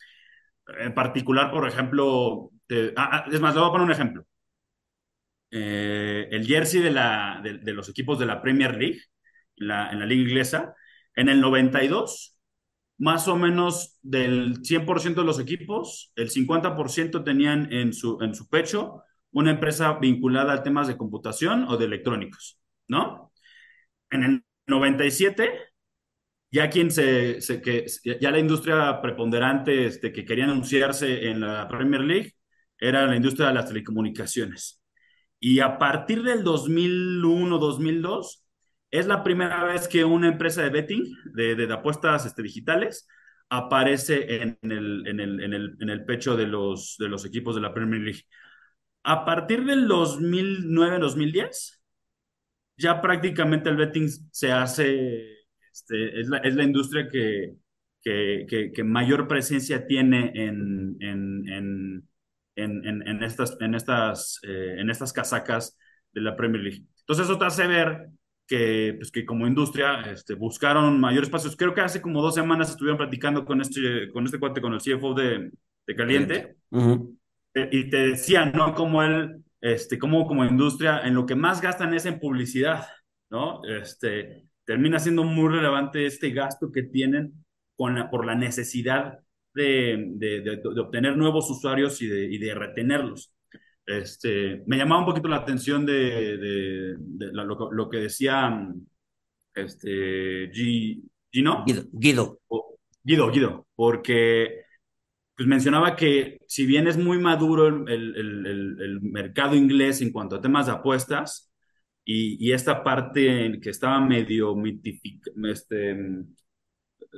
[0.79, 2.51] en particular, por ejemplo,
[2.97, 4.25] ah, ah, es más, le voy a poner un ejemplo.
[5.51, 9.01] Eh, el jersey de, los equipos de la Premier League,
[9.57, 10.75] en la liga inglesa,
[11.15, 12.37] en el 92,
[12.99, 18.49] más o menos del 100% de los equipos, el 50% tenían en su, en su
[18.49, 23.31] pecho una empresa vinculada a temas de computación o de electrónicos, ¿no?
[24.11, 25.51] En el 97,
[26.51, 27.85] ya quien se, se que,
[28.19, 32.33] ya la industria preponderante este, que quería anunciarse en la Premier League
[32.79, 34.78] era la industria de las telecomunicaciones.
[35.39, 38.43] Y a partir del 2001-2002,
[38.91, 43.07] es la primera vez que una empresa de betting, de, de, apuestas este, digitales,
[43.49, 47.55] aparece en el, en, el, en, el, en el, pecho de los, de los equipos
[47.55, 48.23] de la Premier League.
[49.03, 51.79] A partir del 2009-2010,
[52.77, 55.37] ya prácticamente el betting se hace,
[55.71, 57.55] este, es, la, es, la, industria que,
[58.03, 62.08] que, que, mayor presencia tiene en, en, en,
[62.59, 65.77] en, estas, en, estas, eh, en estas casacas
[66.11, 66.83] de la Premier League.
[67.01, 68.09] Entonces eso te hace ver
[68.47, 71.55] que, pues, que como industria este, buscaron mayores espacios.
[71.55, 74.79] Creo que hace como dos semanas estuvieron platicando con este, con este cuate, con el
[74.79, 75.51] CFO de,
[75.85, 76.57] de Caliente,
[77.53, 78.73] eh, y te decían, ¿no?
[78.73, 82.87] Como él, este, como como industria, en lo que más gastan es en publicidad,
[83.29, 83.61] ¿no?
[83.65, 87.45] Este, termina siendo muy relevante este gasto que tienen
[87.75, 89.19] con la, por la necesidad
[89.59, 93.33] de, de, obtener nuevos usuarios y de, y de retenerlos.
[93.85, 96.95] Este, me llamaba un poquito la atención de,
[97.31, 98.67] lo, lo, que decía
[99.53, 101.63] este, Gino.
[101.65, 102.39] Guido.
[103.03, 103.31] Guido.
[103.31, 104.63] Guido, porque
[105.35, 110.11] pues mencionaba que si bien es muy maduro el, el, el, el mercado inglés en
[110.11, 111.49] cuanto a temas de apuestas,
[112.11, 115.95] y, y esta parte que estaba medio mitificada, este,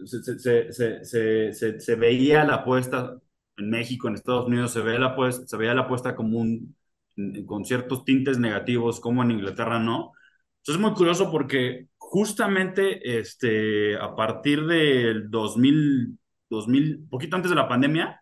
[0.06, 3.17] se, se, se, se, veía la apuesta
[3.58, 6.75] en México, en Estados Unidos, se, ve la apuesta, se veía la apuesta como un,
[7.45, 10.13] con ciertos tintes negativos, como en Inglaterra no.
[10.60, 16.17] Entonces es muy curioso porque justamente este, a partir del 2000,
[16.49, 18.21] 2000, poquito antes de la pandemia,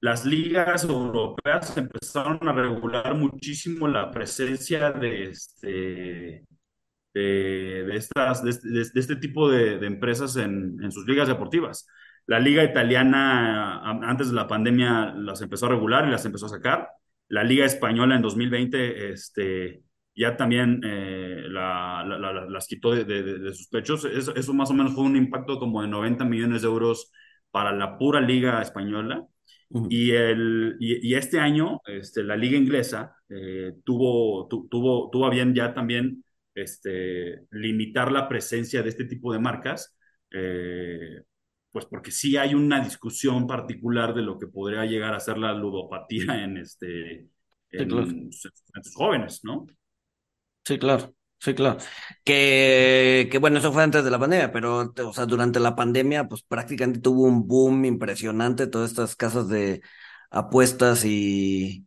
[0.00, 6.44] las ligas europeas empezaron a regular muchísimo la presencia de, este,
[7.14, 8.50] de, estas, de,
[8.94, 11.86] este tipo de, empresas en, en, sus ligas deportivas.
[12.26, 16.50] La liga italiana antes de la pandemia las empezó a regular y las empezó a
[16.50, 16.88] sacar.
[17.28, 19.82] La liga española en 2020 este,
[20.18, 22.04] ya también eh, la,
[22.48, 24.04] las quitó de, sus pechos.
[24.04, 27.12] Eso, eso, más o menos fue un impacto como de 90 millones de euros
[27.50, 29.24] para la pura liga española.
[29.90, 35.72] y, el, y, este año este, la liga inglesa eh, tuvo, tuvo, tuvo bien ya
[35.72, 36.24] también
[36.62, 39.96] este, limitar la presencia de este tipo de marcas,
[40.30, 41.22] eh,
[41.70, 45.52] pues porque sí hay una discusión particular de lo que podría llegar a ser la
[45.52, 47.28] ludopatía en, este,
[47.70, 49.66] en, sus jóvenes, ¿no?
[50.64, 51.14] Sí, claro.
[51.40, 51.78] Sí, claro.
[52.24, 56.26] Que, que bueno, eso fue antes de la pandemia, pero o sea, durante la pandemia,
[56.26, 59.80] pues prácticamente tuvo un boom impresionante todas estas casas de
[60.30, 61.86] apuestas y,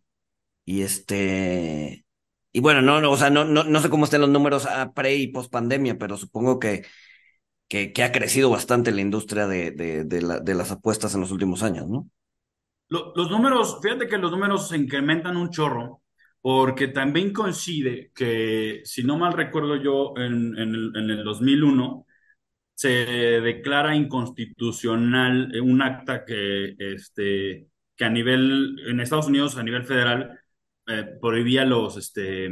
[0.66, 2.06] y este
[2.54, 4.94] y bueno, no, no, o sea, no, no, no sé cómo estén los números a
[4.94, 6.86] pre y post pandemia, pero supongo que,
[7.68, 11.32] que, ha crecido bastante la industria de, de, de, la, de, las apuestas en los
[11.32, 12.10] últimos años, ¿no?
[12.90, 16.02] Los números, fíjate que los números se incrementan un chorro,
[16.42, 22.06] porque también coincide que, si no mal recuerdo yo, en, en, el, en el 2001
[22.74, 29.86] se declara inconstitucional un acta que, este, que a nivel, en Estados Unidos, a nivel
[29.86, 30.41] federal,
[30.88, 32.50] eh, prohibía, los, este,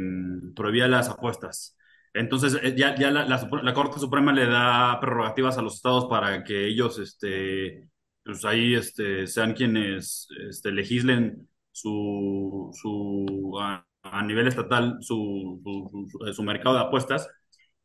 [0.54, 1.76] prohibía las apuestas.
[2.14, 6.66] Entonces, eh, ya, ya la, Corte Suprema le da prerrogativas a los estados para que
[6.66, 7.88] ellos, este,
[8.24, 13.84] pues ahí, este, sean quienes este, legislen su, su a,
[14.24, 17.28] nivel estatal su, su, su, mercado de apuestas.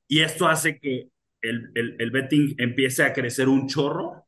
[0.08, 1.10] Y esto hace que
[1.42, 4.26] el, el, el betting empiece a crecer un chorro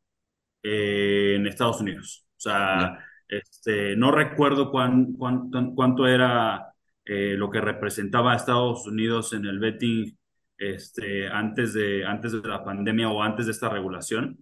[0.64, 2.26] eh, en Estados Unidos.
[2.38, 5.13] O sea, este, no recuerdo cuán,
[5.76, 6.74] cuánto era
[7.06, 10.18] eh, lo que representaba a Estados Unidos en el betting
[10.58, 14.38] este, antes, de, antes de la pandemia o antes de esta regulación,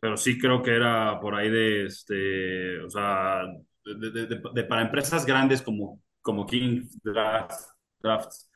[0.00, 3.42] pero sí creo que era por ahí de, este, o sea,
[3.84, 7.54] de, de- de- de- para empresas grandes como, como King Draft,
[8.00, 8.50] Drafts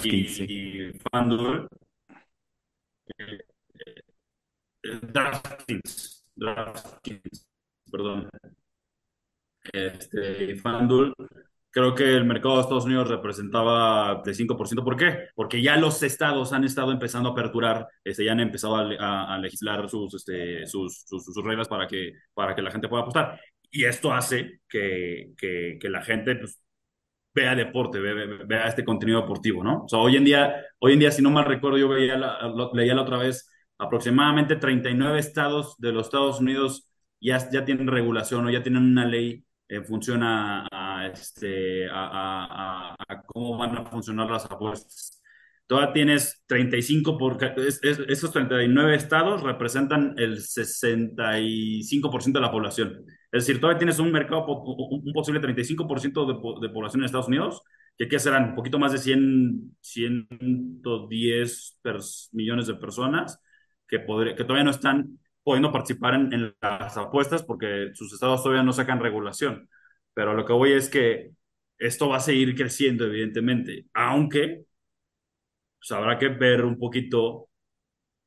[0.00, 0.44] sí.
[0.48, 1.66] y, FanDuel,
[3.18, 3.38] eh,
[5.12, 7.46] DraftKings, DraftKings,
[7.90, 8.28] perdón,
[9.74, 11.14] este, y FanDuel,
[11.70, 14.84] creo que el mercado de Estados Unidos representaba de 5%.
[14.84, 15.28] ¿Por qué?
[15.34, 19.34] Porque ya los estados han estado empezando a aperturar, este, ya han empezado a, a-
[19.34, 23.02] a legislar sus, este, sus, sus, sus reglas para que, para que la gente pueda
[23.02, 23.40] apostar.
[23.70, 26.60] Y esto hace que, que, que la gente pues,
[27.34, 28.14] vea deporte, vea,
[28.46, 29.84] vea, este contenido deportivo, ¿no?
[29.84, 32.42] O sea, hoy en día, hoy en día si no mal recuerdo, yo veía la,
[32.48, 36.88] lo, leía la otra vez, aproximadamente 39 estados de los Estados Unidos
[37.20, 42.94] ya, ya tienen regulación o ya tienen una ley en función a, a este, a,
[43.26, 45.20] cómo van a funcionar las apuestas.
[45.66, 53.04] Todavía tienes 35, por, es, es, esos 39 estados representan el 65% de la población.
[53.32, 56.34] Es decir, todavía tienes un mercado, un posible 35% de,
[56.66, 57.62] de población en Estados Unidos,
[57.96, 58.50] que ¿qué serán?
[58.50, 61.78] Un poquito más de 100, 110
[62.32, 63.40] millones de personas
[63.88, 68.72] que todavía no están pudiendo participar en, en, las apuestas porque sus estados todavía no
[68.72, 69.68] sacan regulación.
[70.14, 71.32] Pero lo que voy es que
[71.78, 74.64] esto va a seguir creciendo, evidentemente, aunque
[75.78, 77.48] pues, habrá que ver un poquito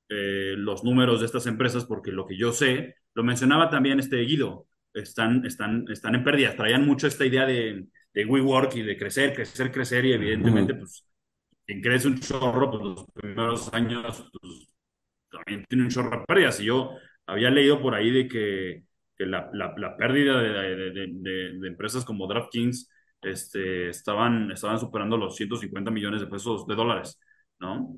[0.10, 4.18] eh, los números de estas empresas, porque lo que yo sé, lo mencionaba también este
[4.18, 8.98] Guido, están, están, están en pérdidas, traían mucho esta idea de, de WeWork y de
[8.98, 10.80] crecer, crecer, crecer, y evidentemente, uh -huh.
[10.80, 11.04] pues,
[11.66, 14.74] quien crece un chorro, pues los primeros años, pues,
[15.30, 16.60] también tiene un chorro de pérdidas.
[16.62, 16.92] Y yo
[17.28, 18.84] había leído por ahí de que,
[19.20, 22.90] la, pérdida de, empresas como DraftKings
[23.22, 27.20] este, estaban, estaban superando los 150 millones de pesos de dólares,
[27.60, 27.96] ¿no?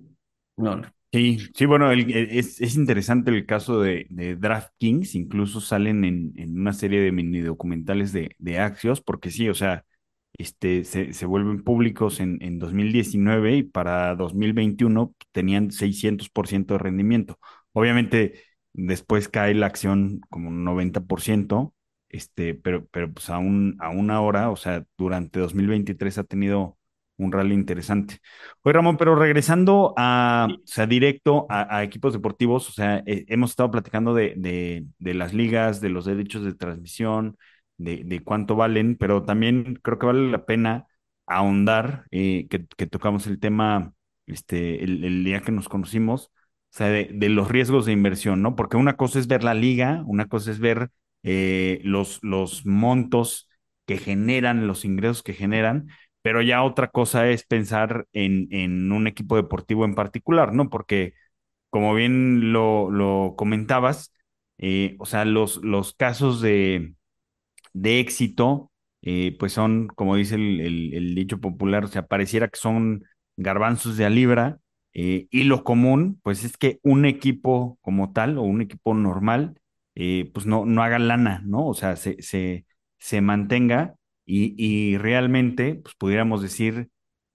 [0.58, 0.82] No.
[1.12, 6.34] Sí, sí, bueno, el, es, es, interesante el caso de, de DraftKings, incluso salen en,
[6.36, 9.86] en, una serie de mini documentales de, de Axios, porque sí, o sea,
[10.38, 17.40] este, se, se vuelven públicos en, en 2019 y para 2021 tenían 600% de rendimiento.
[17.74, 21.74] Obviamente, después cae la acción como un 90%,
[22.10, 26.78] este, pero, pero pues aún, aún ahora, o sea, durante 2023 ha tenido
[27.18, 28.20] un rally interesante.
[28.64, 33.26] Oye, Ramón, pero regresando a, o sea, directo a, a equipos deportivos, o sea, eh,
[33.28, 37.38] hemos estado platicando de, de, de, las ligas, de los derechos de transmisión,
[37.78, 40.88] de, de, cuánto valen, pero también creo que vale la pena
[41.28, 43.94] ahondar, eh, que, que, tocamos el tema
[44.26, 46.32] este, el, el, día que nos conocimos,
[46.72, 48.56] o sea, de, los riesgos de inversión, ¿no?
[48.56, 50.92] Porque una cosa es ver la liga, una cosa es ver
[51.24, 53.50] eh, los, los montos
[53.86, 55.88] que generan, los ingresos que generan,
[56.22, 60.70] pero ya otra cosa es pensar en, en, un equipo deportivo en particular, ¿no?
[60.70, 61.14] Porque,
[61.70, 64.14] como bien lo, lo comentabas,
[64.58, 66.96] eh, o sea, los, los casos de,
[67.74, 72.48] de éxito, eh, pues son, como dice el, el, el, dicho popular, o sea, pareciera
[72.50, 73.04] que son
[73.38, 74.60] garbanzos de a libra,
[74.94, 79.60] eh, y lo común, pues es que un equipo como tal, o un equipo normal,
[79.96, 81.68] eh, pues no, no haga lana, ¿no?
[81.68, 82.66] O sea, se, se,
[83.00, 86.90] se mantenga y, y realmente, pues pudiéramos decir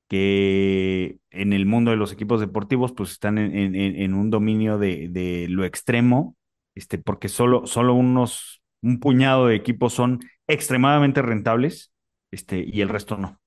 [0.08, 4.78] que en el mundo de los equipos deportivos, pues están en, en, en un dominio
[4.78, 6.36] de, de, lo extremo,
[6.74, 11.92] este, porque solo, solo unos, un puñado de equipos son extremadamente rentables,
[12.30, 13.40] este, y el resto no.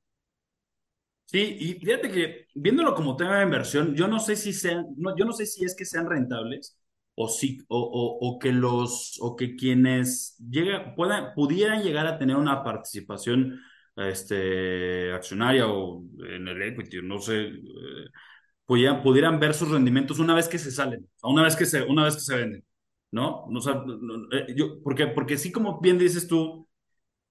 [1.27, 5.13] Sí, y fíjate que viéndolo como tema de inversión, yo no sé si sean, no,
[5.17, 6.77] yo no sé si es que sean rentables
[7.15, 12.37] o si, o, o, que los, o que quienes llega, puedan, pudieran llegar a tener
[12.37, 13.59] una participación
[13.97, 17.59] este, accionaria o en el equity, no sé, eh,
[18.65, 22.05] pudieran, pudieran ver sus rendimientos una vez que se salen, una vez que se, una
[22.05, 22.65] vez que se venden,
[23.11, 23.45] ¿no?
[23.49, 26.67] no, no eh, yo, porque, porque sí, como bien dices tú,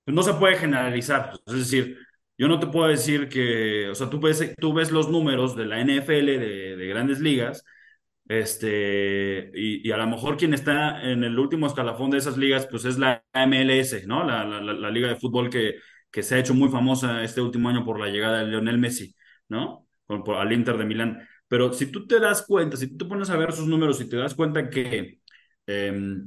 [0.07, 1.99] no se puede generalizar, es decir,
[2.38, 5.66] yo no te puedo decir que, o sea, tú ves, tú ves los números de
[5.66, 7.64] la NFL de, de grandes ligas,
[8.29, 12.85] este, y, a lo mejor quien está en el último escalafón de esas ligas, pues
[12.85, 14.25] es la MLS, ¿no?
[14.25, 15.77] La, liga de fútbol que,
[16.11, 19.14] que se ha hecho muy famosa este último año por la llegada de Lionel Messi,
[19.49, 19.87] ¿no?
[20.07, 21.28] Por, por, al Inter de Milán.
[21.49, 24.09] Pero si tú te das cuenta, si tú te pones a ver sus números y
[24.09, 25.20] te das cuenta que
[25.66, 26.22] eh,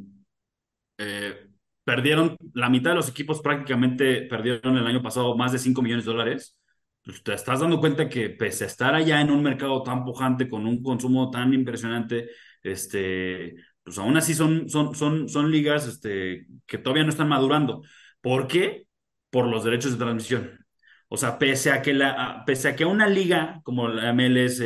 [0.97, 1.48] eh,
[1.89, 6.05] perdieron, la mitad de los equipos prácticamente perdieron el año pasado más de 5 millones
[6.05, 6.55] de dólares,
[7.03, 10.47] pues te estás dando cuenta que pese a estar allá en un mercado tan pujante,
[10.47, 12.29] con un consumo tan impresionante,
[12.61, 17.81] este, pues aún así son, son, son, son ligas este, que todavía no están madurando.
[18.21, 18.85] ¿Por qué?
[19.31, 20.63] Por los derechos de transmisión.
[21.07, 24.61] O sea, pese a que, la, pese a que una liga como la MLS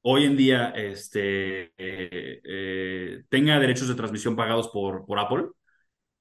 [0.00, 5.48] hoy en día este, eh, eh, tenga derechos de transmisión pagados por, por Apple,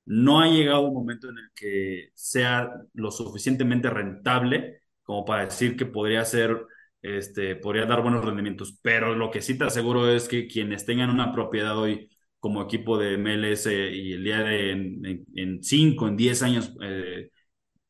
[0.05, 5.75] no ha llegado un momento en el que sea lo suficientemente rentable como para decir
[5.75, 6.65] que podría ser,
[7.01, 8.79] este, podría dar buenos rendimientos.
[8.81, 12.97] Pero lo que sí te aseguro es que quienes tengan una propiedad hoy como equipo
[12.97, 17.29] de MLS y el día de en 5, en 10 años eh,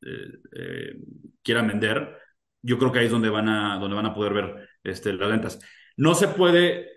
[0.02, 0.96] eh, eh,
[1.42, 2.16] quieran vender,
[2.62, 5.28] yo creo que ahí es donde van a, donde van a poder ver este, las
[5.28, 5.58] ventas.
[5.96, 6.90] No se puede,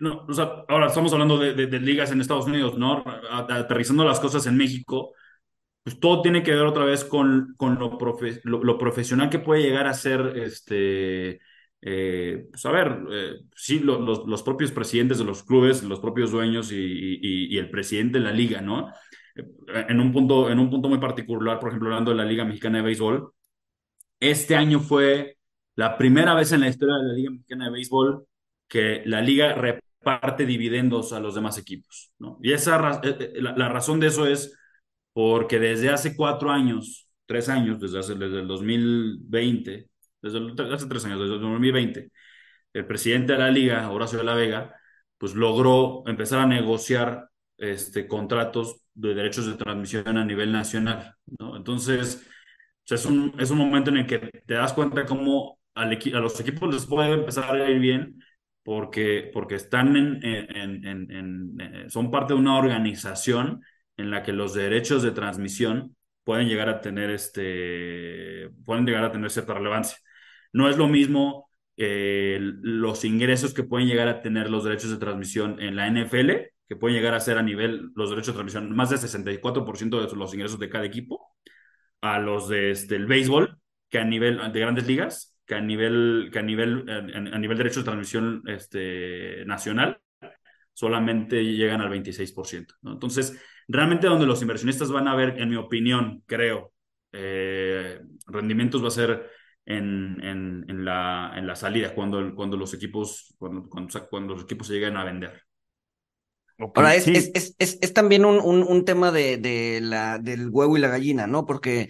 [0.00, 3.02] no, o sea, ahora estamos hablando de, de, ligas en Estados Unidos, ¿no?
[3.30, 5.12] Aterrizando las cosas en México,
[5.82, 9.62] pues todo tiene que ver otra vez con, con lo, profe, lo, profesional que puede
[9.62, 11.40] llegar a ser, este,
[11.80, 16.00] eh, pues a ver, eh, sí, lo, los, los, propios presidentes de los clubes, los
[16.00, 18.92] propios dueños y, y, y, el presidente de la liga, ¿no?
[19.34, 22.78] En un, punto, en un punto muy particular, por ejemplo, hablando de la Liga Mexicana
[22.78, 23.32] de Béisbol,
[24.20, 25.36] este año fue
[25.74, 28.26] la primera vez en la historia de la Liga Mexicana de Béisbol
[28.68, 29.54] que la liga
[30.06, 32.38] reparte dividendos a los demás equipos, ¿no?
[32.42, 34.56] Y esa, eh, eh, la, razón de eso es
[35.12, 39.88] porque desde hace cuatro años, tres años, desde, hace, desde el 2020,
[40.22, 42.10] desde hace tres años, desde el 2020,
[42.72, 44.74] el presidente de la liga, Horacio de la Vega,
[45.18, 47.28] pues logró empezar a negociar
[47.58, 51.56] este, contratos de derechos de transmisión a nivel nacional, ¿no?
[51.56, 52.24] Entonces,
[52.88, 56.40] es, un, es un momento en el que te das cuenta cómo al a los
[56.40, 58.22] equipos les puede empezar a ir bien
[58.66, 63.62] porque, porque están en, en, en, son parte de una organización
[63.96, 65.94] en la que los derechos de transmisión
[66.24, 69.98] pueden llegar a tener este pueden llegar a tener cierta relevancia.
[70.52, 74.96] No es lo mismo eh, los ingresos que pueden llegar a tener los derechos de
[74.96, 76.32] transmisión en la NFL
[76.68, 80.16] que pueden llegar a ser a nivel, los derechos de transmisión, más del 64% de
[80.16, 81.36] los ingresos de cada equipo,
[82.00, 86.30] a los de, este, el béisbol, que a nivel de grandes ligas, que a nivel,
[86.32, 90.00] que a nivel, a, nivel de derechos de transmisión este, nacional,
[90.72, 92.74] solamente llegan al 26%.
[92.82, 92.92] ¿no?
[92.92, 96.72] Entonces, realmente donde los inversionistas van a ver, en mi opinión, creo,
[97.12, 99.30] eh, rendimientos va a ser
[99.64, 104.44] en, en, en, la, en la salida, cuando, cuando los equipos, cuando, cuando, cuando los
[104.44, 105.42] equipos se lleguen a vender.
[106.58, 110.76] Ahora, es, es, es, es, también un, un, un tema de, de, la, del huevo
[110.76, 111.44] y la gallina, ¿no?
[111.44, 111.88] Porque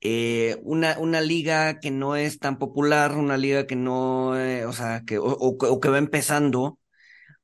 [0.00, 4.72] eh, una, una liga que no es tan popular, una liga que no, eh, o
[4.72, 6.78] sea, que, o, o, que va empezando,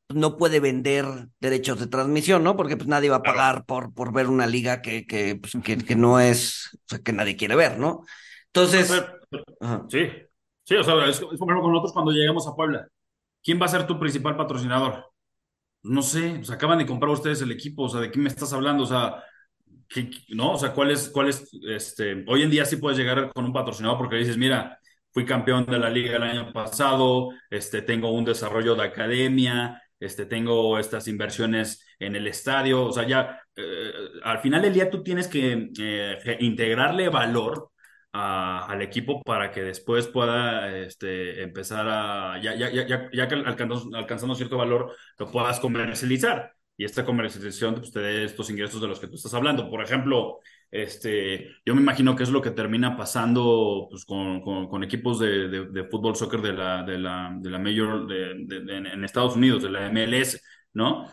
[0.07, 1.07] pues, no puede vender
[1.41, 2.57] derechos de transmisión, ¿no?
[2.57, 5.79] Porque pues nadie va a pagar por, por ver una liga que, que, pues, que,
[5.79, 8.05] que, no es, o sea, que nadie quiere ver, ¿no?
[8.47, 8.89] Entonces.
[9.89, 10.09] Sí,
[10.65, 12.87] sí, o sea, es, es como nosotros cuando llegamos a Puebla.
[13.43, 15.15] ¿Quién va a ser tu principal patrocinador?
[15.85, 18.53] no sé, pues acaban de comprar ustedes el equipo, o sea, ¿de qué me estás
[18.53, 18.85] hablando?
[18.85, 19.23] O sea,
[19.89, 20.53] ¿qué, ¿no?
[20.53, 23.53] O sea, ¿cuál es, cuál es, este, hoy en día sí puedes llegar con un
[23.53, 24.79] patrocinador porque dices, mira,
[25.13, 30.27] fui campeón de la liga el año pasado, este, tengo un desarrollo de academia, este,
[30.27, 33.93] tengo estas inversiones en el estadio, o sea, ya, eh,
[34.25, 37.71] al final del día tú tienes que eh, integrarle valor
[38.13, 43.97] al equipo para que después pueda este, empezar a, ya, ya, ya, ya que alcanzando,
[43.97, 46.55] alcanzando, cierto valor, lo puedas comercializar.
[46.77, 49.71] Y esta comercialización pues, te dé estos ingresos de los que tú estás hablando.
[49.71, 55.21] Por ejemplo, este, yo me imagino que es lo que termina pasando pues, con, equipos
[55.21, 59.71] de, fútbol, soccer de la, de la, de la Major de, en Estados Unidos, de
[59.71, 61.09] la MLS, ¿no?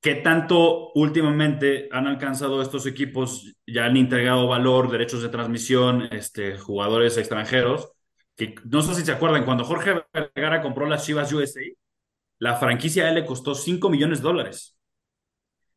[0.00, 3.56] ¿Qué tanto últimamente han alcanzado estos equipos?
[3.66, 7.90] Ya han integrado valor, derechos de transmisión, este, jugadores extranjeros.
[8.36, 11.60] Que no sé si se acuerdan, cuando Jorge Vergara compró las Chivas USA,
[12.38, 14.78] la franquicia a él le costó 5 millones de dólares.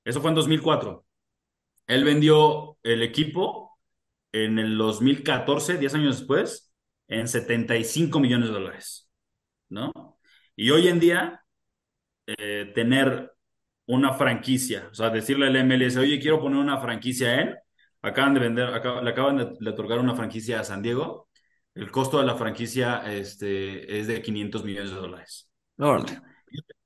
[0.04, 1.06] Eso fue en 2004.
[1.88, 3.78] Él vendió el equipo
[4.32, 6.74] en el 2014, 10 años después,
[7.08, 9.10] en 75 millones de dólares.
[9.70, 10.18] ¿No?
[10.56, 11.44] Y hoy en día,
[12.28, 13.32] eh, tener
[13.88, 17.56] una franquicia, o sea, decirle al MLS, oye, quiero poner una franquicia en,
[18.02, 21.30] acaban de vender, le acaban de, otorgar una franquicia a San Diego,
[21.76, 25.50] el costo de la franquicia este, es de 500 millones de dólares.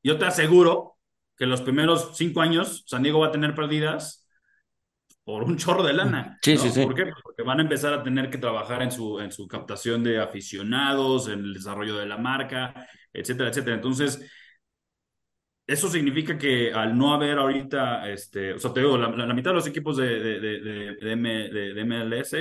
[0.03, 0.97] Yo te aseguro
[1.38, 4.26] que los primeros cinco años San Diego va a tener pérdidas
[5.24, 6.38] por un chorro de lana.
[6.41, 6.84] Sí, sí, sí.
[6.84, 7.05] ¿Por qué?
[7.24, 11.28] Porque van a empezar a tener que trabajar en su, en su captación de aficionados,
[11.28, 13.76] en el desarrollo de la marca, etcétera, etcétera.
[13.76, 14.22] Entonces,
[15.66, 19.55] eso significa que al no haber ahorita, este, o sea, te digo, la, mitad de
[19.55, 20.95] los equipos de, de, de,
[21.74, 22.34] de MLS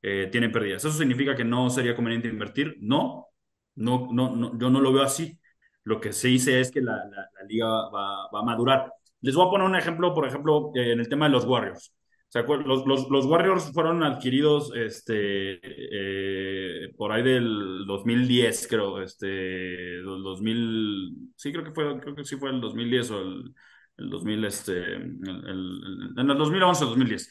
[0.00, 0.84] eh, tienen pérdidas.
[0.84, 2.76] ¿Eso significa que no sería conveniente invertir?
[2.80, 3.28] No,
[3.74, 5.38] no, no, no yo no lo veo así.
[5.84, 8.92] Lo que se dice es que la, la, liga va, va, a madurar.
[9.20, 11.94] Les voy a poner un ejemplo, por ejemplo, en el tema de los Warriors.
[12.28, 19.98] sea, los, los, los, Warriors fueron adquiridos este, eh, por ahí del 2010, creo, este,
[20.02, 23.54] 2000, sí, creo que fue, creo que sí fue el 2010 o el,
[23.98, 27.30] el 2000, este, el, el, en el 2011 o 2010.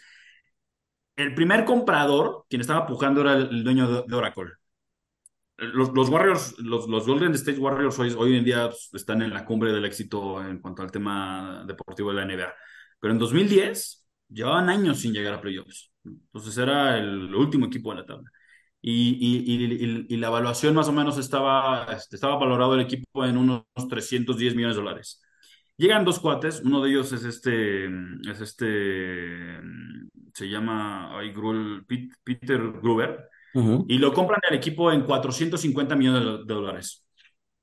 [1.15, 4.51] El primer comprador, quien estaba pujando, era el, dueño de, de Oracle.
[5.61, 9.31] Los, los, Warriors, los, los, Golden State Warriors hoy, hoy en día pues, están en
[9.31, 12.53] la cumbre del éxito en cuanto al tema deportivo de la NBA.
[12.99, 15.91] Pero en 2010 llevaban años sin llegar a playoffs.
[16.03, 18.31] Entonces era el último equipo de la tabla.
[18.81, 23.37] Y, y, y, la evaluación más o menos estaba, este, estaba valorado el equipo en
[23.37, 25.21] unos 310 millones de dólares.
[25.77, 29.59] Llegan dos cuates, uno de ellos es este, es este,
[30.33, 31.15] se llama
[32.23, 37.05] Peter Gruber, y lo compran el equipo en 450 millones de dólares.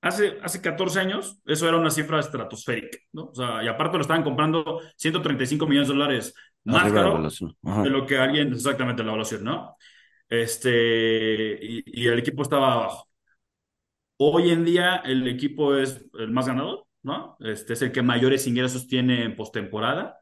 [0.00, 3.24] Hace, hace 14 años, eso era una cifra estratosférica, ¿no?
[3.26, 6.34] O sea, y aparte lo estaban comprando 135 millones de dólares
[6.64, 7.20] más caro
[7.82, 9.76] de lo que alguien, exactamente la evaluación, ¿no?
[10.28, 13.08] Este, y, el equipo estaba abajo.
[14.18, 17.36] Hoy en día el equipo es el más ganador, ¿no?
[17.40, 20.18] Este es el que mayores ingresos tiene en postemporada.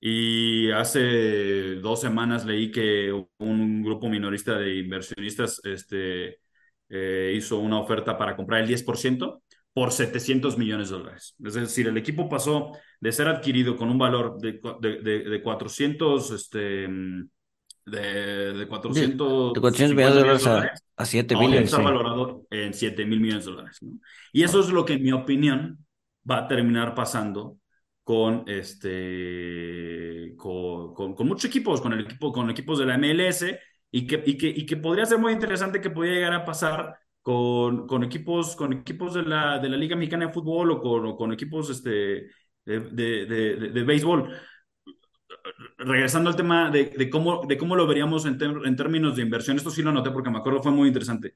[0.00, 6.40] Y hace dos semanas leí que un grupo minorista de inversionistas este,
[6.88, 9.42] eh, hizo una oferta para comprar el 10%
[9.72, 11.34] por 700 millones de dólares.
[11.44, 16.30] Es decir, el equipo pasó de ser adquirido con un valor de, de, de, 400,
[16.30, 16.88] este,
[17.84, 21.54] de, de 400, de 400 millones de dólares a, a 7 mil.
[21.54, 23.78] Está valorado en 7 mil millones de dólares.
[23.82, 23.98] ¿no?
[24.32, 25.84] Y eso es lo que, en mi opinión,
[26.28, 27.58] va a terminar pasando
[28.06, 33.44] con este con, con, con, muchos equipos, con el equipo, con equipos de la MLS,
[33.90, 37.00] y que, y que, y que podría ser muy interesante que podría llegar a pasar
[37.20, 41.16] con, con, equipos, con equipos de la, de la Liga Mexicana de Fútbol o con,
[41.16, 42.28] con equipos este,
[42.64, 44.30] de, de, de, de, béisbol.
[45.78, 49.70] Regresando al tema de, cómo, de cómo lo veríamos en, en, términos de inversión, esto
[49.70, 51.34] sí lo noté porque me acuerdo fue muy interesante.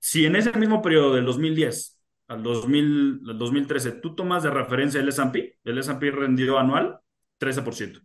[0.00, 1.99] Si en ese mismo periodo del 2010
[2.30, 7.00] al, 2000, al 2013 tú tomas de referencia el S&P, el S&P rendido anual
[7.38, 8.00] 13%.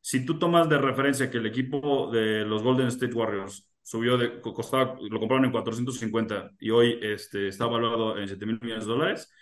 [0.00, 4.40] Si tú tomas de referencia que el equipo de los Golden State Warriors subió de,
[4.40, 8.90] costaba, lo compraron en 450 y hoy este, está evaluado en 7 mil millones de
[8.90, 9.32] dólares,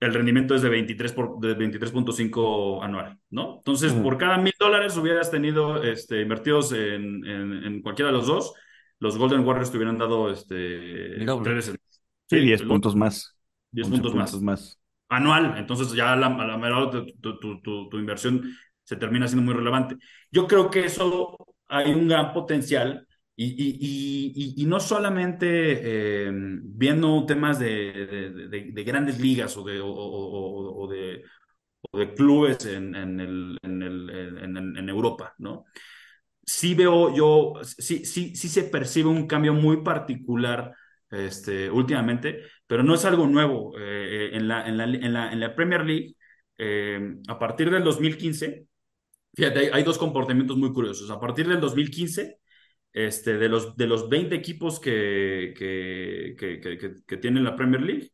[0.00, 3.58] el rendimiento es de 23 por, de 23.5 anual, ¿no?
[3.58, 8.52] Entonces, por cada mil dólares hubieras tenido este, invertidos en, en, cualquiera de los dos,
[8.98, 11.16] los Golden Warriors te hubieran dado este,
[12.28, 13.34] sí, 10 puntos más.
[13.74, 14.40] 10 puntos, más.
[14.40, 14.80] más.
[15.08, 18.42] Anual, entonces ya a la, a la tu, tu, tu, tu inversión
[18.84, 19.96] se termina siendo muy relevante.
[20.30, 21.36] Yo creo que eso
[21.68, 23.06] hay un gran potencial
[23.36, 30.86] y, y, y, no solamente eh, viendo temas de, de, grandes ligas o de, o,
[30.88, 31.24] de,
[31.92, 35.64] de, clubes en, en, el, en, el, en, Europa, ¿no?
[36.46, 40.72] Sí veo yo, sí, sí, sí se percibe un cambio muy particular
[41.10, 43.74] este, últimamente, pero no es algo nuevo.
[43.78, 46.16] Eh, en, la, en, la, en, la, en la Premier League,
[46.58, 48.66] eh, a partir del 2015,
[49.34, 51.10] fíjate, hay, hay dos comportamientos muy curiosos.
[51.10, 52.38] A partir del 2015,
[52.92, 58.10] este, de, los, de los 20 equipos que, que, que, que, tiene la Premier League,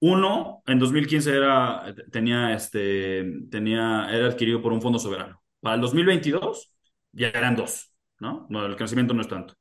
[0.00, 5.42] uno en 2015 era, tenía, este, tenía, era adquirido por un fondo soberano.
[5.60, 6.72] Para el 2022
[7.12, 9.54] ya eran dos, no el crecimiento no es tanto.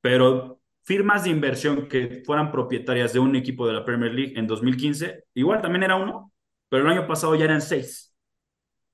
[0.00, 4.46] Pero firmas de inversión que fueran propietarias de un equipo de la Premier League en
[4.46, 6.32] 2015, igual también era uno,
[6.68, 8.14] pero el año pasado ya eran seis.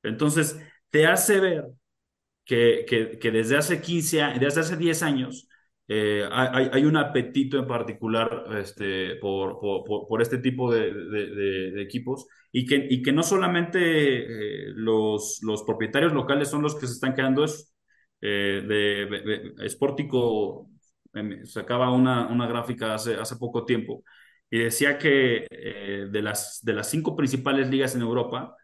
[0.02, 0.60] Entonces,
[0.90, 1.64] te hace ver
[2.44, 2.86] que,
[3.20, 5.48] que, desde hace 15, desde hace 10 años,
[5.88, 12.64] eh, hay, hay, un apetito en particular este, por, por, este tipo de, equipos y
[12.66, 17.14] que, y que no solamente eh, los, los propietarios locales son los que se están
[17.14, 17.64] quedando eso.
[18.20, 20.69] Eh, de, Sportico
[21.44, 24.04] sacaba una, una gráfica hace, hace poco tiempo
[24.50, 25.46] y decía que
[26.10, 28.56] de, las, de las cinco principales ligas en Europa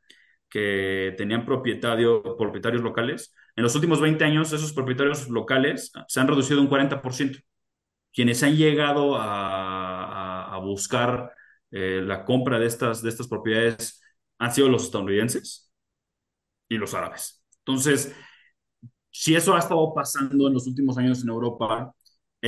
[0.48, 6.28] que tenían propietario, propietarios locales, en los últimos 20 años, esos propietarios locales se han
[6.28, 7.40] reducido un 40%.
[8.12, 11.32] Quienes han llegado a, a, buscar
[11.70, 14.02] eh, la compra de estas, de estas propiedades
[14.38, 15.72] han sido los estadounidenses
[16.68, 17.44] y los árabes.
[17.60, 18.14] Entonces,
[19.10, 21.94] si eso ha estado pasando en los últimos años en Europa,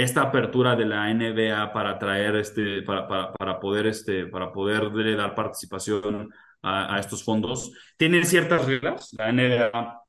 [0.02, 4.90] esta apertura de la NBA para traer este, para, para, para poder este, para poder
[5.16, 6.30] dar participación
[6.62, 9.14] a, a, estos fondos, tiene ciertas reglas.
[9.18, 10.02] La NBA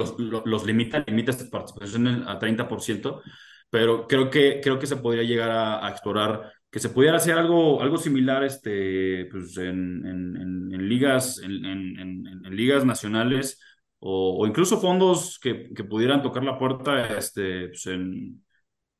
[0.00, 3.22] los, los, limita, limita esta participación a 30%,
[3.70, 7.82] pero creo que, creo que se podría llegar a, explorar que se pudiera hacer algo,
[7.82, 13.60] algo similar este, pues en, en, en ligas, en, ligas nacionales
[13.98, 18.42] o, incluso fondos que, que, pudieran tocar la puerta este, pues en,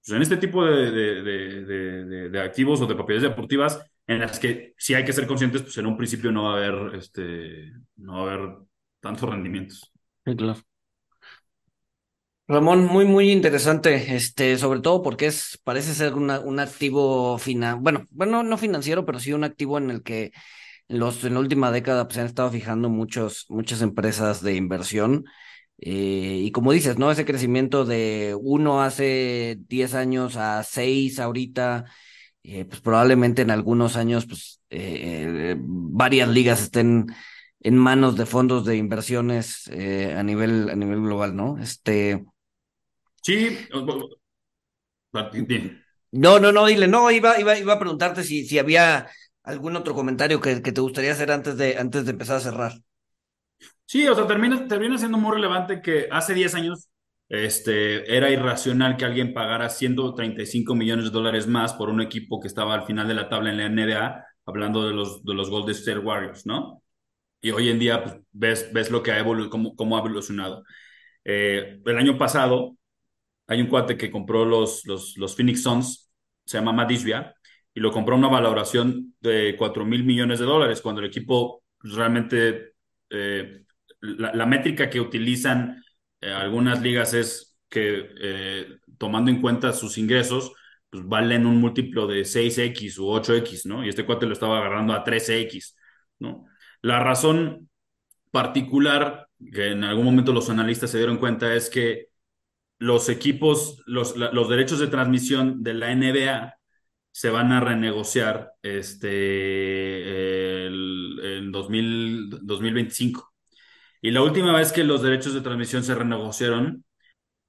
[0.05, 5.05] pues en este tipo de, activos o de propiedades deportivas en las que sí hay
[5.05, 8.35] que ser conscientes, pues en un principio no va a haber, este, no va a
[8.35, 8.57] haber
[9.01, 9.93] tantos rendimientos.
[10.25, 10.61] Sí, claro.
[12.49, 18.07] Ramón, muy, muy interesante, este, sobre todo porque es, parece ser un activo final, bueno,
[18.11, 20.33] bueno, no financiero, pero sí un activo en el que
[20.89, 25.25] los, en la última década pues, se han estado fijando muchos, muchas empresas de inversión.
[25.83, 27.11] Eh, y como dices, ¿no?
[27.11, 31.87] Ese crecimiento de uno hace 10 años a seis ahorita,
[32.43, 37.07] eh, pues probablemente en algunos años, pues eh, varias ligas estén
[37.61, 41.59] en manos de fondos de inversiones a nivel, a nivel global, ¿no?
[41.59, 42.25] Este.
[43.23, 43.59] Sí.
[46.13, 49.09] No, no, no, dile, no, iba, iba, iba a preguntarte si, si había
[49.43, 52.73] algún otro comentario que, que te gustaría hacer antes de, antes de empezar a cerrar.
[53.91, 56.89] Sí, o sea, termina, termina siendo muy relevante que hace 10 años
[57.29, 62.47] este, era irracional que alguien pagara 135 millones de dólares más por un equipo que
[62.47, 65.75] estaba al final de la tabla en la NBA, hablando de los, de los Golden
[65.75, 66.85] State Warriors, ¿no?
[67.41, 70.63] Y hoy en día pues, ves, ves lo que ha evolucionado, cómo, ha evolucionado.
[71.25, 72.77] Eh, el año pasado
[73.49, 76.13] hay un cuate que compró los, los, los Phoenix Suns,
[76.45, 80.81] se llama Matt y lo compró a una valoración de 4 mil millones de dólares,
[80.81, 82.75] cuando el equipo realmente,
[83.11, 83.65] eh,
[84.01, 85.83] la, métrica que utilizan
[86.21, 90.53] eh, algunas ligas es que eh, tomando en cuenta sus ingresos,
[90.91, 93.85] pues valen un múltiplo de 6X u 8X, ¿no?
[93.85, 95.77] Y este cuate lo estaba agarrando a 13X,
[96.19, 96.47] ¿no?
[96.83, 97.69] La razón
[98.31, 102.09] particular que en algún momento los analistas se dieron cuenta es que
[102.79, 106.55] los equipos, los, los derechos de transmisión de la NBA
[107.13, 109.11] se van a renegociar este,
[110.67, 113.30] en 2025.
[114.03, 116.85] Y la última vez que los derechos de transmisión se renegociaron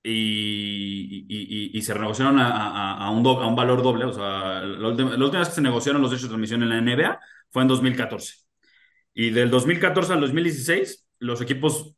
[0.04, 6.02] y, se renegociaron a, un valor doble, o sea, la última, vez que se negociaron
[6.02, 8.36] los derechos de transmisión en la NBA fue en 2014.
[9.14, 11.96] Y del 2014 al 2016, los equipos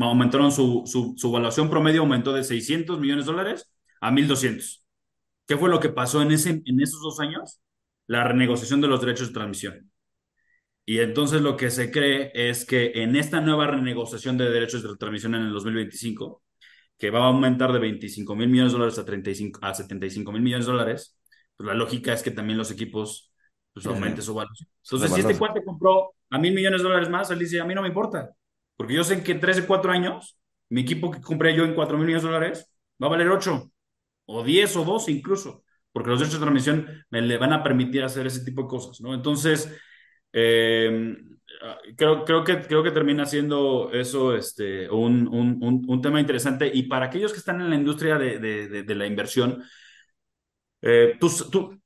[0.00, 3.70] aumentaron su, su, su promedio, aumentó de 600 millones de dólares
[4.00, 4.84] a 1.200.
[5.46, 7.60] ¿Qué fue lo que pasó en, ese, en esos dos años?
[8.06, 9.87] La renegociación de los derechos de transmisión.
[10.88, 14.96] Y entonces lo que se cree es que en esta nueva renegociación de derechos de
[14.96, 16.42] transmisión en el 2025,
[16.96, 20.40] que va a aumentar de 25 mil millones de dólares a, 35, a 75 mil
[20.40, 21.20] millones de dólares,
[21.54, 23.34] pues la lógica es que también los equipos
[23.74, 24.50] pues, aumenten su valor.
[24.82, 27.74] Entonces, si este cuate compró a mil millones de dólares más, él dice, a mí
[27.74, 28.30] no me importa,
[28.74, 30.38] porque yo sé que en 13, 4 años,
[30.70, 32.72] mi equipo que compré yo en 4 mil millones de dólares
[33.02, 33.70] va a valer 8
[34.24, 38.04] o 10 o 12 incluso, porque los derechos de transmisión me le van a permitir
[38.04, 39.12] hacer ese tipo de cosas, ¿no?
[39.12, 39.70] Entonces,
[40.32, 41.16] eh,
[41.96, 46.84] creo, creo, que, creo que termina siendo eso este, un, un, un, tema interesante y
[46.84, 49.62] para aquellos que están en la industria de, de, de, la inversión,
[50.82, 51.82] eh, tú, tú,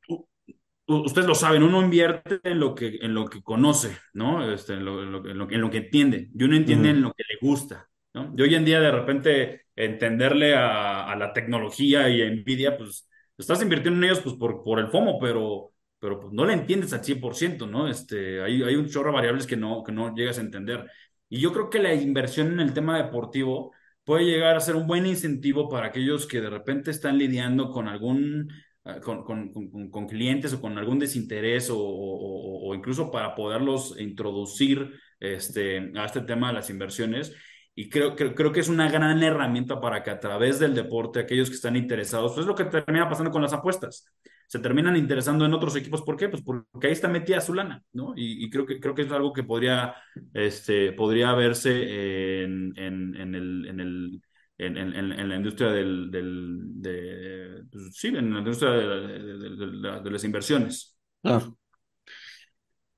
[0.86, 4.52] ustedes lo saben, uno invierte en lo que, en lo que conoce, ¿no?
[4.52, 7.24] Este, en, lo, en, lo, en, lo, que entiende, y uno entiende en lo que
[7.28, 8.34] le gusta, ¿no?
[8.36, 13.62] Y hoy en día de repente entenderle a, la tecnología y a Nvidia, pues estás
[13.62, 15.71] invirtiendo en ellos pues por, por el FOMO, pero,
[16.02, 17.86] pero pues, no le entiendes al 100%, ¿no?
[17.86, 20.90] Este, hay, hay un chorro de variables que no, que no llegas a entender.
[21.28, 23.72] Y yo creo que la inversión en el tema deportivo
[24.02, 27.86] puede llegar a ser un buen incentivo para aquellos que de repente están lidiando con
[27.86, 28.52] algún
[28.84, 29.52] ah, con, con,
[29.90, 34.90] con, clientes o con algún desinterés o, o, o, incluso para poderlos introducir
[35.20, 37.32] este, a este tema de las inversiones
[37.74, 41.20] y creo, creo, creo, que es una gran herramienta para que a través del deporte,
[41.20, 44.04] aquellos que están interesados, pues es lo que termina pasando con las apuestas.
[44.46, 46.02] Se terminan interesando en otros equipos.
[46.02, 46.28] ¿Por qué?
[46.28, 48.12] Pues porque ahí está metida su lana, ¿no?
[48.14, 49.94] Y, y creo, que, creo que es algo que podría,
[50.34, 54.22] este, podría verse en, en, en el, en el
[54.58, 60.10] en, en, en, la industria del, del de, pues, sí, en la industria de, de,
[60.10, 60.96] las inversiones.
[61.22, 61.56] Claro.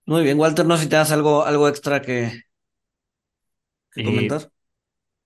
[0.07, 2.43] Muy bien, Walter, no sé si te das algo, algo extra que,
[3.93, 4.51] que eh, comentar.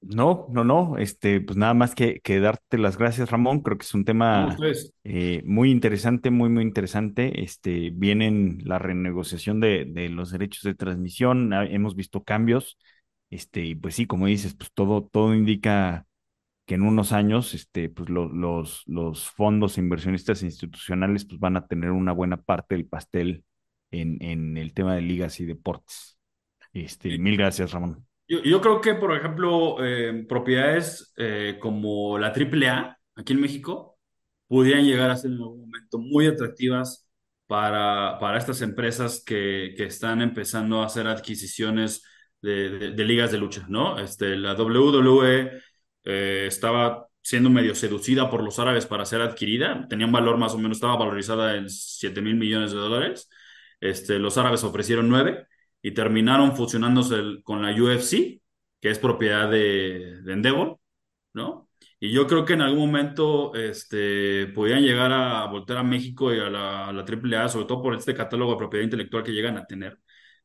[0.00, 3.62] No, no, no, este, pues nada más que, que darte las gracias, Ramón.
[3.62, 4.56] Creo que es un tema
[5.02, 7.42] eh, muy interesante, muy, muy interesante.
[7.42, 12.78] Este, vienen la renegociación de, de los derechos de transmisión, hemos visto cambios,
[13.30, 16.06] este, y pues sí, como dices, pues todo, todo indica
[16.66, 21.92] que en unos años, este, pues los, los fondos inversionistas institucionales, pues van a tener
[21.92, 23.44] una buena parte del pastel
[23.92, 26.18] en, en el tema de ligas y deportes.
[26.74, 28.07] Este, mil gracias, Ramón.
[28.28, 33.98] Yo, creo que, por ejemplo, eh, propiedades eh, como la AAA aquí en México
[34.46, 37.08] podrían llegar a ser en algún momento muy atractivas
[37.46, 42.04] para, para estas empresas que, que están empezando a hacer adquisiciones
[42.42, 43.98] de, de, ligas de lucha, ¿no?
[43.98, 45.62] Este, la WWE
[46.04, 50.54] eh, estaba siendo medio seducida por los árabes para ser adquirida, tenía un valor más
[50.54, 53.28] o menos, estaba valorizada en 7 mil millones de dólares,
[53.80, 55.47] este, los árabes ofrecieron 9
[55.82, 58.40] y terminaron fusionándose con la UFC,
[58.80, 60.78] que es propiedad de, de Endeavor,
[61.34, 61.68] ¿no?
[62.00, 66.38] Y yo creo que en algún momento este, podían llegar a voltear a México y
[66.38, 69.56] a la, a la AAA, sobre todo por este catálogo de propiedad intelectual que llegan
[69.56, 69.98] a tener.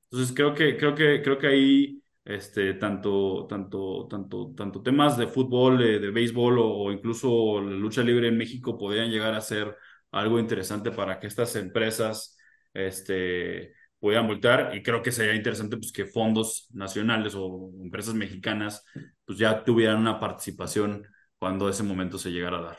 [0.06, 5.28] Entonces creo que, creo que, creo que ahí este, tanto, tanto, tanto, tanto temas de
[5.28, 9.42] fútbol, de, de béisbol o, o, incluso la lucha libre en México podrían llegar a
[9.42, 9.76] ser
[10.12, 12.38] algo interesante para que estas empresas
[12.74, 13.74] este,
[14.04, 18.84] puedan voltear y creo que sería interesante pues, que fondos nacionales o empresas mexicanas
[19.24, 21.08] pues ya tuvieran una participación
[21.40, 22.78] cuando ese momento se llegara a dar.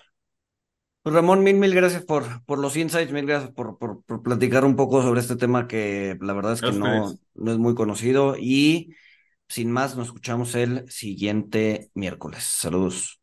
[1.02, 4.66] Pues Ramón, mil, mil gracias por, por los insights, mil gracias por, por, por platicar
[4.66, 8.36] un poco sobre este tema que la verdad es que no, no es muy conocido
[8.38, 8.94] y
[9.48, 12.44] sin más nos escuchamos el siguiente miércoles.
[12.44, 13.18] Saludos.